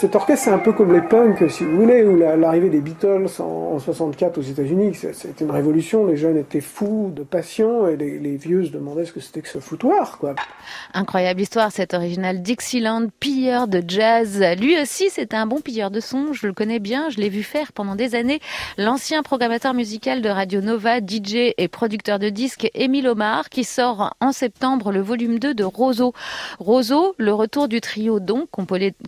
Cet 0.00 0.16
orchestre, 0.16 0.46
c'est 0.46 0.50
un 0.50 0.58
peu 0.58 0.72
comme 0.72 0.94
les 0.94 1.02
punks, 1.02 1.50
si 1.50 1.62
vous 1.62 1.76
voulez, 1.76 2.02
ou 2.04 2.16
l'arrivée 2.16 2.70
des 2.70 2.80
Beatles 2.80 3.26
en, 3.38 3.78
64 3.78 4.38
aux 4.38 4.40
États-Unis. 4.40 4.94
C'était 4.94 5.44
une 5.44 5.50
révolution. 5.50 6.06
Les 6.06 6.16
jeunes 6.16 6.38
étaient 6.38 6.62
fous 6.62 7.12
de 7.14 7.22
passion 7.22 7.86
et 7.86 7.98
les, 7.98 8.36
vieux 8.36 8.64
se 8.64 8.70
demandaient 8.70 9.04
ce 9.04 9.12
que 9.12 9.20
c'était 9.20 9.42
que 9.42 9.48
ce 9.50 9.58
foutoir, 9.58 10.16
quoi. 10.16 10.36
Incroyable 10.94 11.42
histoire, 11.42 11.70
cet 11.70 11.92
original 11.92 12.40
Dixieland, 12.40 13.08
pilleur 13.20 13.68
de 13.68 13.82
jazz. 13.86 14.42
Lui 14.58 14.80
aussi, 14.80 15.10
c'était 15.10 15.36
un 15.36 15.46
bon 15.46 15.60
pilleur 15.60 15.90
de 15.90 16.00
son. 16.00 16.32
Je 16.32 16.46
le 16.46 16.54
connais 16.54 16.78
bien. 16.78 17.10
Je 17.10 17.18
l'ai 17.18 17.28
vu 17.28 17.42
faire 17.42 17.70
pendant 17.72 17.94
des 17.94 18.14
années. 18.14 18.40
L'ancien 18.78 19.22
programmateur 19.22 19.74
musical 19.74 20.22
de 20.22 20.30
Radio 20.30 20.62
Nova, 20.62 21.00
DJ 21.00 21.52
et 21.58 21.68
producteur 21.68 22.18
de 22.18 22.30
disques, 22.30 22.70
Émile 22.72 23.06
Omar, 23.06 23.50
qui 23.50 23.64
sort 23.64 24.14
en 24.22 24.32
septembre 24.32 24.92
le 24.92 25.02
volume 25.02 25.38
2 25.38 25.52
de 25.52 25.64
Roseau. 25.64 26.14
Roseau, 26.58 27.14
le 27.18 27.34
retour 27.34 27.68
du 27.68 27.82
trio 27.82 28.18
donc, 28.18 28.48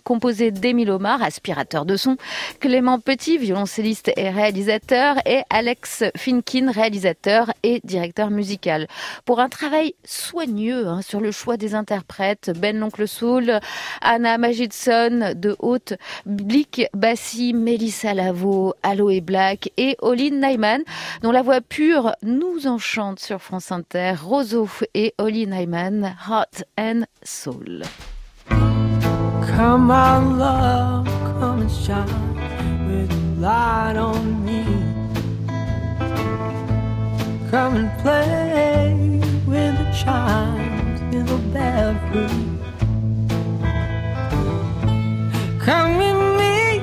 composé 0.03 0.51
d'Émile 0.51 0.82
Lomar, 0.85 1.21
aspirateur 1.21 1.85
de 1.85 1.95
son, 1.95 2.17
Clément 2.59 2.99
Petit, 2.99 3.37
violoncelliste 3.37 4.11
et 4.15 4.29
réalisateur, 4.29 5.17
et 5.25 5.41
Alex 5.49 6.03
Finkin, 6.15 6.71
réalisateur 6.71 7.51
et 7.63 7.81
directeur 7.83 8.29
musical. 8.29 8.87
Pour 9.25 9.39
un 9.39 9.49
travail 9.49 9.95
soigneux 10.03 10.87
hein, 10.87 11.01
sur 11.01 11.21
le 11.21 11.31
choix 11.31 11.57
des 11.57 11.75
interprètes, 11.75 12.51
Ben 12.55 12.77
l'Oncle 12.77 13.07
Soul, 13.07 13.59
Anna 14.01 14.37
Magidson 14.37 15.33
de 15.35 15.55
Haute, 15.59 15.93
Blick 16.25 16.83
Bassi, 16.93 17.53
Mélissa 17.53 18.13
Lavo, 18.13 18.73
Aloe 18.83 19.21
Black 19.21 19.71
et 19.77 19.95
Olin 20.01 20.39
Nyman, 20.41 20.83
dont 21.21 21.31
la 21.31 21.41
voix 21.41 21.61
pure 21.61 22.13
nous 22.21 22.67
enchante 22.67 23.19
sur 23.19 23.41
France 23.41 23.71
Inter, 23.71 24.13
Roseau 24.21 24.69
et 24.93 25.13
Olin 25.17 25.47
Nyman, 25.47 26.15
Heart 26.27 26.63
and 26.77 27.03
Soul. 27.23 27.83
Come 29.55 29.91
on, 29.91 30.39
love, 30.39 31.05
come 31.39 31.61
and 31.61 31.71
shine 31.71 32.87
with 32.87 33.11
a 33.11 33.39
light 33.39 33.95
on 33.97 34.43
me. 34.43 34.63
Come 37.51 37.75
and 37.75 37.91
play 37.99 39.21
with 39.45 39.77
the 39.77 39.91
chimes 39.95 41.01
in 41.13 41.27
the 41.27 41.37
bathroom. 41.53 42.59
Come 45.59 45.97
with 45.99 46.19
me, 46.39 46.79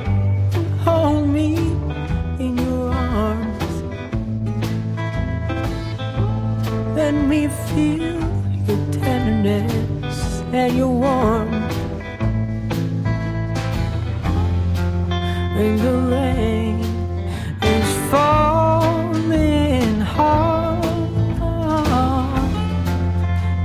and 0.54 0.80
hold 0.82 1.26
me 1.26 1.56
in 2.38 2.56
your 2.56 2.92
arms. 2.92 3.72
Let 6.94 7.14
me 7.14 7.48
feel 7.48 8.20
your 8.68 8.92
tenderness 8.92 10.42
and 10.52 10.76
your 10.76 10.88
warmth. 10.88 11.59
And 15.60 15.78
the 15.78 15.92
rain. 16.12 16.80
Is 17.62 17.92
falling 18.10 20.00
hard, 20.00 20.82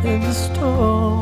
the 0.03 0.33
storm 0.33 1.14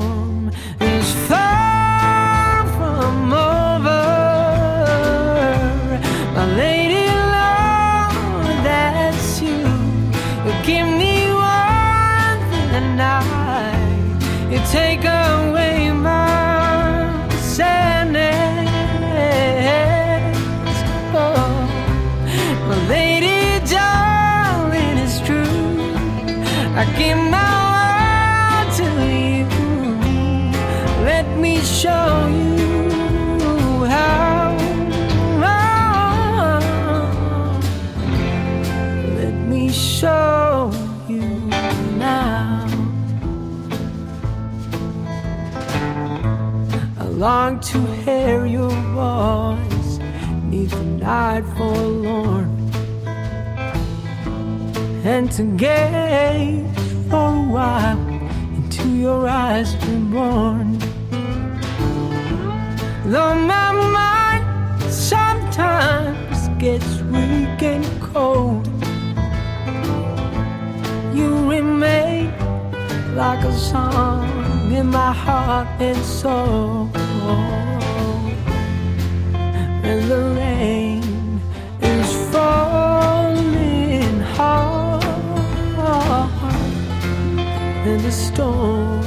long 47.24 47.58
to 47.62 47.80
hear 48.04 48.46
your 48.46 48.76
voice 48.92 49.98
neath 50.50 50.72
the 50.72 50.84
night 50.84 51.46
forlorn 51.56 52.50
and 55.06 55.32
to 55.32 55.44
gaze 55.56 56.68
for 57.10 57.30
a 57.34 57.46
while 57.56 57.98
into 58.58 58.90
your 58.90 59.26
eyes 59.26 59.74
reborn. 59.86 60.78
Though 63.06 63.36
my 63.36 63.72
mind 64.00 64.46
sometimes 64.92 66.50
gets 66.60 66.92
weak 67.14 67.60
and 67.74 67.86
cold, 68.02 68.68
you 71.16 71.30
remain 71.50 72.34
like 73.16 73.46
a 73.46 73.54
song 73.58 74.74
in 74.74 74.88
my 74.88 75.14
heart 75.14 75.70
and 75.80 76.04
soul. 76.04 76.90
And 79.90 80.02
the 80.10 80.22
rain 80.36 81.04
is 81.82 82.12
falling 82.32 84.20
hard, 84.36 85.04
the 88.04 88.12
storm 88.12 89.03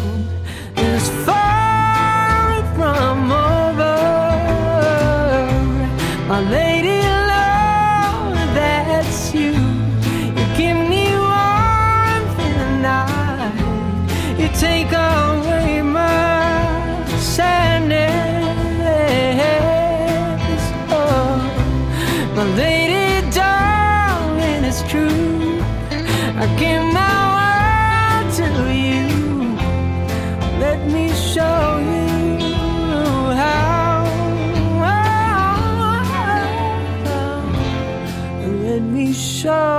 show 39.47 39.76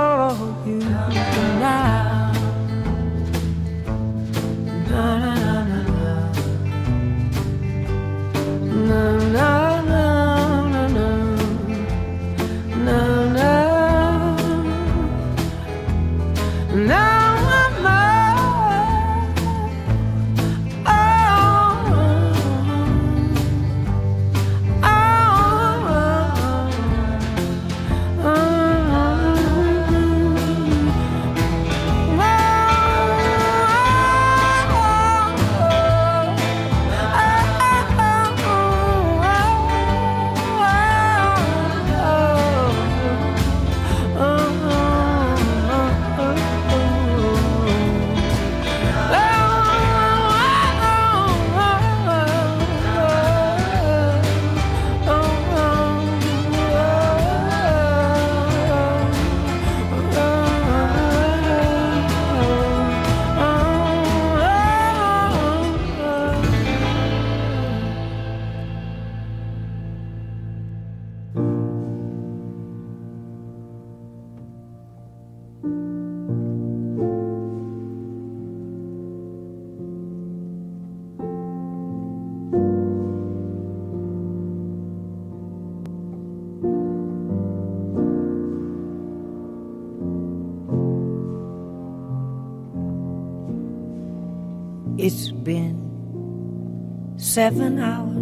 It's 94.98 95.30
been 95.30 97.14
seven 97.18 97.78
hours 97.78 98.16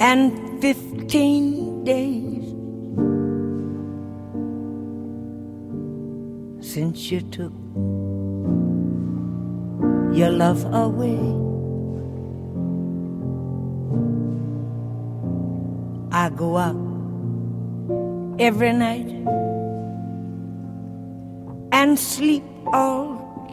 and 0.00 0.60
fifteen 0.60 1.84
days 1.84 2.42
since 6.60 7.12
you 7.12 7.20
took 7.20 7.52
your 10.12 10.30
love 10.30 10.64
away. 10.74 11.20
I 16.10 16.30
go 16.30 16.56
out 16.56 16.74
every 18.40 18.72
night 18.72 19.06
and 21.70 21.96
sleep 21.96 22.42
all 22.72 23.11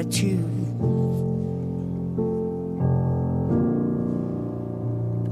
I 0.00 0.02
choose. 0.04 0.40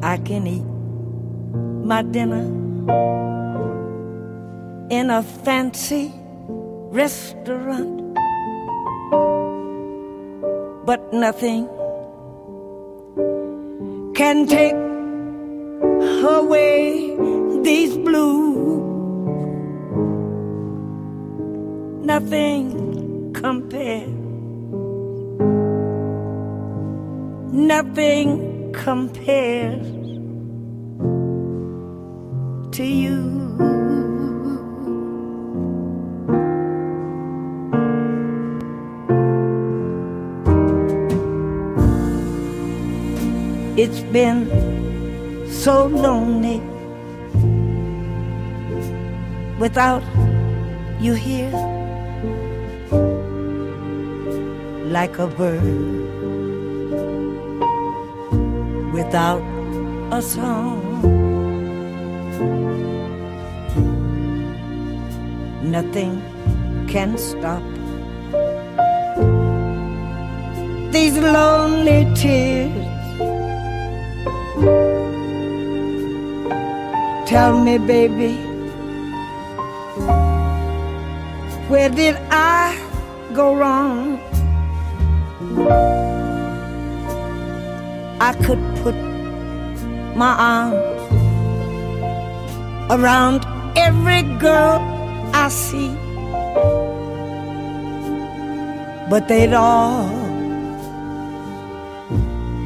I 0.02 0.18
can 0.18 0.46
eat 0.46 0.66
my 1.86 2.02
dinner 2.02 2.44
in 4.90 5.08
a 5.08 5.22
fancy 5.22 6.12
restaurant, 7.00 8.14
but 10.84 11.14
nothing 11.14 11.66
can 14.14 14.46
take 14.46 14.74
away 16.28 17.16
these 17.62 17.96
blues. 17.96 18.84
Nothing 22.04 22.77
Nothing 27.78 28.72
compares 28.72 29.86
to 32.72 32.82
you. 32.82 33.22
It's 43.76 44.00
been 44.10 44.48
so 45.48 45.86
lonely 45.86 46.60
without 49.60 50.02
you 50.98 51.14
here, 51.14 51.52
like 54.90 55.20
a 55.20 55.28
bird 55.28 56.07
without 58.98 59.42
a 60.10 60.20
song. 60.20 60.82
Nothing 65.62 66.14
can 66.88 67.16
stop 67.16 67.62
these 70.90 71.16
lonely 71.36 72.00
tears. 72.20 72.86
Tell 77.30 77.52
me, 77.66 77.78
baby, 77.78 78.34
where 81.70 81.90
did 81.90 82.16
I 82.32 82.74
go 83.32 83.54
wrong? 83.54 84.18
I 88.20 88.32
could 88.44 88.67
my 90.18 90.34
arms 90.34 90.74
around 92.90 93.46
every 93.76 94.22
girl 94.40 94.80
I 95.32 95.48
see, 95.48 95.94
but 99.08 99.28
they'd 99.28 99.54
all 99.54 100.08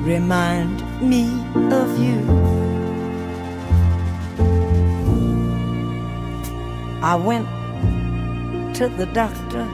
remind 0.02 0.80
me 1.02 1.24
of 1.70 1.98
you. 1.98 2.20
I 7.02 7.16
went 7.16 7.46
to 8.76 8.88
the 8.88 9.04
doctor. 9.12 9.68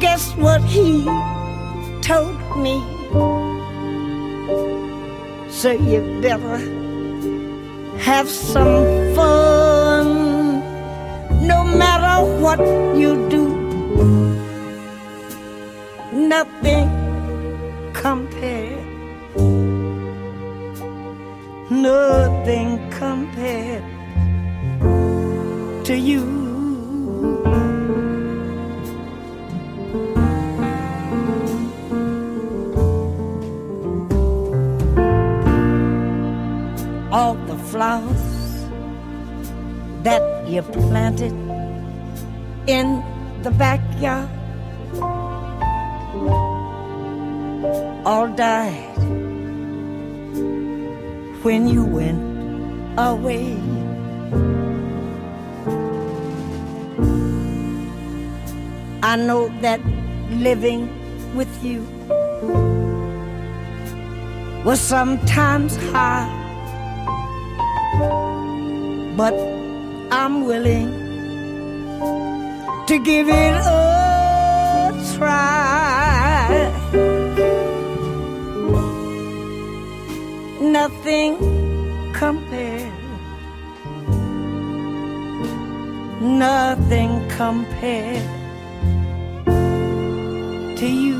Guess 0.00 0.34
what 0.36 0.62
he 0.62 1.04
told 2.00 2.38
me? 2.56 2.93
So 5.64 5.70
you 5.70 6.20
better 6.20 6.58
have 7.96 8.28
some 8.28 9.14
fun. 9.14 10.60
No 11.40 11.64
matter 11.64 12.16
what 12.42 12.60
you 12.94 13.26
do, 13.30 13.44
nothing 16.12 16.86
compared. 17.94 18.84
Nothing 21.70 22.90
compared 22.90 23.84
to 25.86 25.96
you. 25.96 26.43
Flowers 37.74 38.68
that 40.04 40.22
you 40.46 40.62
planted 40.62 41.34
in 42.68 43.02
the 43.42 43.50
backyard 43.50 44.30
all 48.06 48.28
died 48.28 48.96
when 51.42 51.66
you 51.66 51.84
went 51.84 52.22
away. 52.96 53.58
I 59.02 59.16
know 59.16 59.48
that 59.62 59.80
living 60.30 60.82
with 61.34 61.52
you 61.64 61.82
was 64.64 64.78
sometimes 64.78 65.76
hard, 65.90 66.43
but 69.16 69.34
I'm 70.10 70.44
willing 70.44 70.90
to 72.86 72.98
give 72.98 73.28
it 73.28 73.54
a 73.54 74.92
try. 75.16 76.70
Nothing 80.60 81.32
compares. 82.12 82.92
Nothing 86.20 87.28
compared 87.28 88.28
to 90.78 90.86
you. 90.86 91.13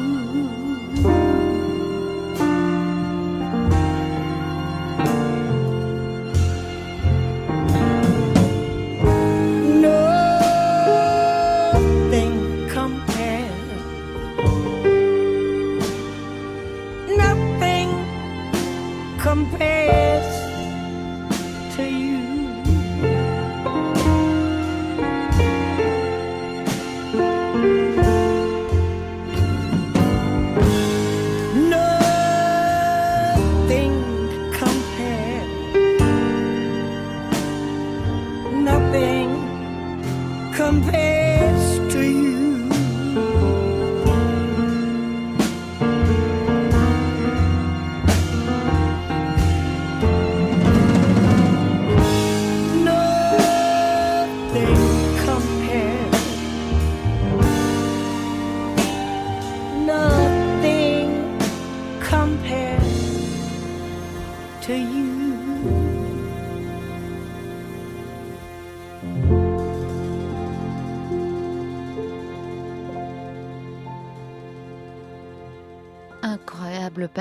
compare. 40.74 41.13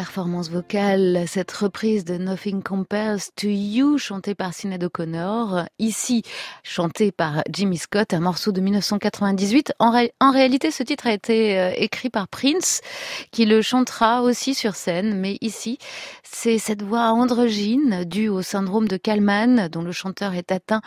Performance 0.08 0.50
vocale, 0.50 1.24
cette 1.28 1.50
reprise 1.54 2.04
de 2.04 2.18
Nothing 2.18 2.62
Compares 2.62 3.32
to 3.38 3.48
You, 3.48 3.98
chantée 3.98 4.36
par 4.36 4.54
Sinead 4.54 4.84
O'Connor, 4.84 5.64
ici 5.80 6.24
chantée 6.62 7.14
par 7.14 7.42
Jimmy 7.50 7.78
Scott, 7.78 8.14
un 8.14 8.20
morceau 8.20 8.52
de 8.52 8.60
1998. 8.60 9.72
En, 9.80 9.92
ré- 9.92 10.12
en 10.20 10.32
réalité, 10.32 10.72
ce 10.72 10.84
titre 10.84 11.08
a 11.08 11.14
été 11.14 11.58
euh, 11.58 11.72
écrit 11.78 12.10
par 12.10 12.28
Prince, 12.28 12.82
qui 13.32 13.46
le 13.46 13.62
chantera 13.62 14.24
aussi 14.24 14.54
sur 14.54 14.76
scène, 14.76 15.16
mais 15.18 15.38
ici, 15.40 15.78
c'est 16.22 16.58
cette 16.58 16.82
voix 16.82 17.12
androgyne 17.14 18.04
due 18.04 18.28
au 18.28 18.42
syndrome 18.42 18.90
de 18.90 18.98
Kalman, 18.98 19.70
dont 19.70 19.84
le 19.84 19.94
chanteur 19.94 20.34
est 20.34 20.52
atteint 20.52 20.82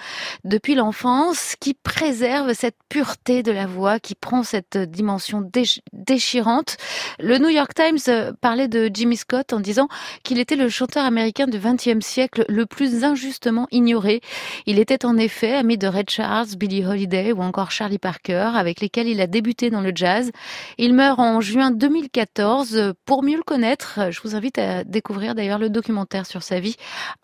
depuis 0.45 0.75
l'enfance, 0.75 1.55
qui 1.59 1.73
préserve 1.73 2.53
cette 2.53 2.77
pureté 2.91 3.43
de 3.43 3.53
la 3.53 3.67
voix, 3.67 3.99
qui 3.99 4.15
prend 4.15 4.43
cette 4.43 4.77
dimension 4.77 5.41
déch- 5.41 5.81
déchirante. 5.95 6.77
Le 7.19 7.39
New 7.39 7.49
York 7.49 7.73
Times 7.75 7.97
euh, 8.09 8.33
parlait 8.43 8.69
de 8.69 8.91
Jimmy 8.93 9.06
Scott 9.15 9.53
en 9.53 9.61
disant 9.61 9.89
qu'il 10.25 10.41
était 10.41 10.57
le 10.57 10.69
chanteur 10.69 11.05
américain 11.05 11.47
du 11.47 11.59
XXe 11.59 12.05
siècle 12.05 12.45
le 12.49 12.67
plus 12.67 13.05
injustement 13.05 13.69
ignoré. 13.71 14.21
Il 14.67 14.79
était 14.79 15.05
en 15.05 15.17
effet 15.17 15.55
ami 15.55 15.79
de 15.79 15.87
Ray 15.87 16.05
Charles, 16.09 16.49
Billie 16.57 16.85
Holiday 16.85 17.33
ou 17.33 17.43
encore 17.43 17.71
Charlie 17.71 17.99
Parker, 17.99 18.51
avec 18.55 18.81
lesquels 18.81 19.09
il 19.09 19.21
a 19.21 19.27
débuté 19.27 19.71
dans 19.71 19.81
le 19.81 19.93
jazz. 19.95 20.31
Il 20.79 20.95
meurt 20.95 21.19
en 21.19 21.41
juin 21.41 21.71
2014. 21.71 22.95
Pour 23.05 23.23
mieux 23.23 23.37
le 23.37 23.43
connaître, 23.43 24.11
je 24.11 24.21
vous 24.23 24.35
invite 24.35 24.59
à 24.59 24.85
découvrir 24.85 25.35
d'ailleurs 25.35 25.59
le 25.59 25.71
documentaire 25.71 26.27
sur 26.27 26.43
sa 26.43 26.61
vie, 26.61 26.77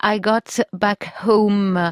I 0.03 0.19
Got 0.19 0.63
Back 0.73 1.13
Home. 1.25 1.91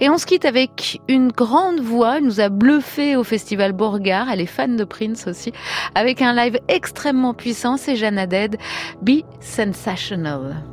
Et 0.00 0.08
on 0.08 0.18
se 0.18 0.26
quitte 0.26 0.44
avec 0.44 1.00
une 1.08 1.30
grande 1.30 1.80
voix. 1.80 2.18
Elle 2.18 2.24
nous 2.24 2.40
a 2.40 2.48
bluffé 2.48 3.16
au 3.16 3.24
festival 3.24 3.72
Borgard. 3.72 4.30
Elle 4.30 4.40
est 4.40 4.46
fan 4.46 4.76
de 4.76 4.84
Prince 4.84 5.26
aussi. 5.26 5.52
Avec 5.94 6.22
un 6.22 6.34
live 6.34 6.58
extrêmement 6.68 7.34
puissant, 7.34 7.76
c'est 7.76 7.96
Jeanne. 7.96 8.22
Be 9.02 9.21
sensational. 9.40 10.71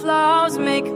flowers 0.00 0.56
make 0.58 0.89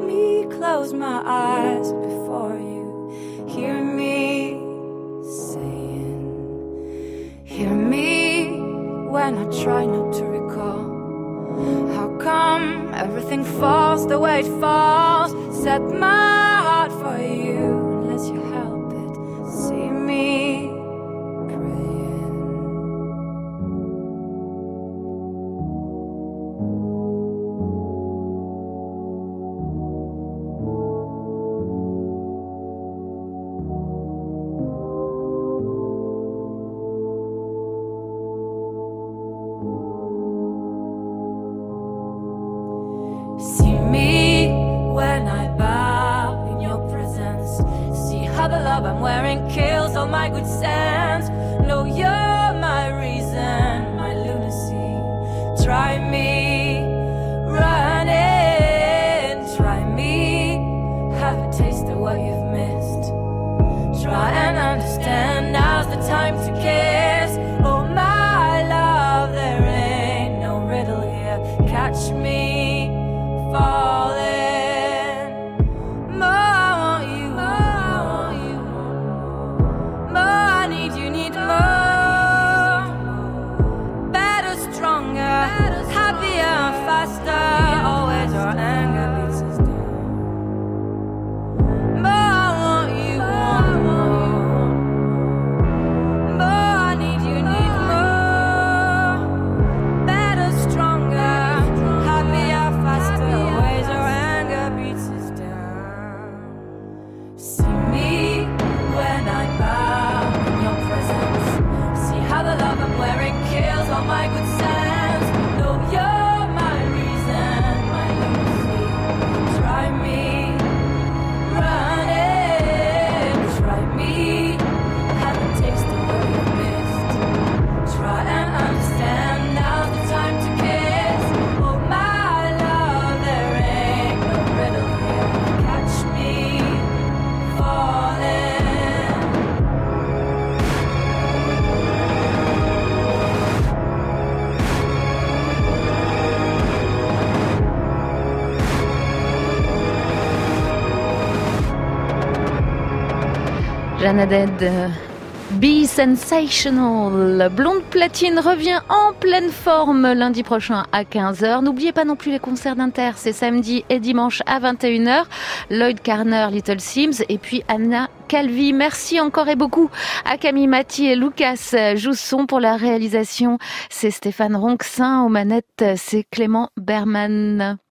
Be 155.51 155.85
Sensational. 155.87 157.49
Blonde 157.51 157.83
Platine 157.91 158.39
revient 158.39 158.79
en 158.89 159.13
pleine 159.13 159.51
forme 159.51 160.13
lundi 160.13 160.45
prochain 160.45 160.85
à 160.93 161.03
15h. 161.03 161.65
N'oubliez 161.65 161.91
pas 161.91 162.05
non 162.05 162.15
plus 162.15 162.31
les 162.31 162.39
concerts 162.39 162.77
d'Inter, 162.77 163.11
c'est 163.17 163.33
samedi 163.33 163.85
et 163.89 163.99
dimanche 163.99 164.41
à 164.47 164.61
21h. 164.61 165.25
Lloyd 165.69 166.01
Carner, 166.01 166.47
Little 166.53 166.79
Sims 166.79 167.25
et 167.29 167.39
puis 167.39 167.65
Anna 167.67 168.09
Calvi. 168.29 168.73
Merci 168.73 169.21
encore 169.21 169.49
et 169.49 169.57
beaucoup 169.57 169.91
à 170.25 170.39
Camille 170.39 170.69
Mathy 170.69 171.07
et 171.07 171.17
Lucas 171.17 171.75
Jousson 171.97 172.47
pour 172.47 172.61
la 172.61 172.77
réalisation. 172.77 173.59
C'est 173.91 174.13
Stéphane 174.13 174.55
Ronxin 174.55 175.23
aux 175.23 175.29
manettes, 175.29 175.85
c'est 175.97 176.25
Clément 176.31 176.71
Berman. 176.77 177.79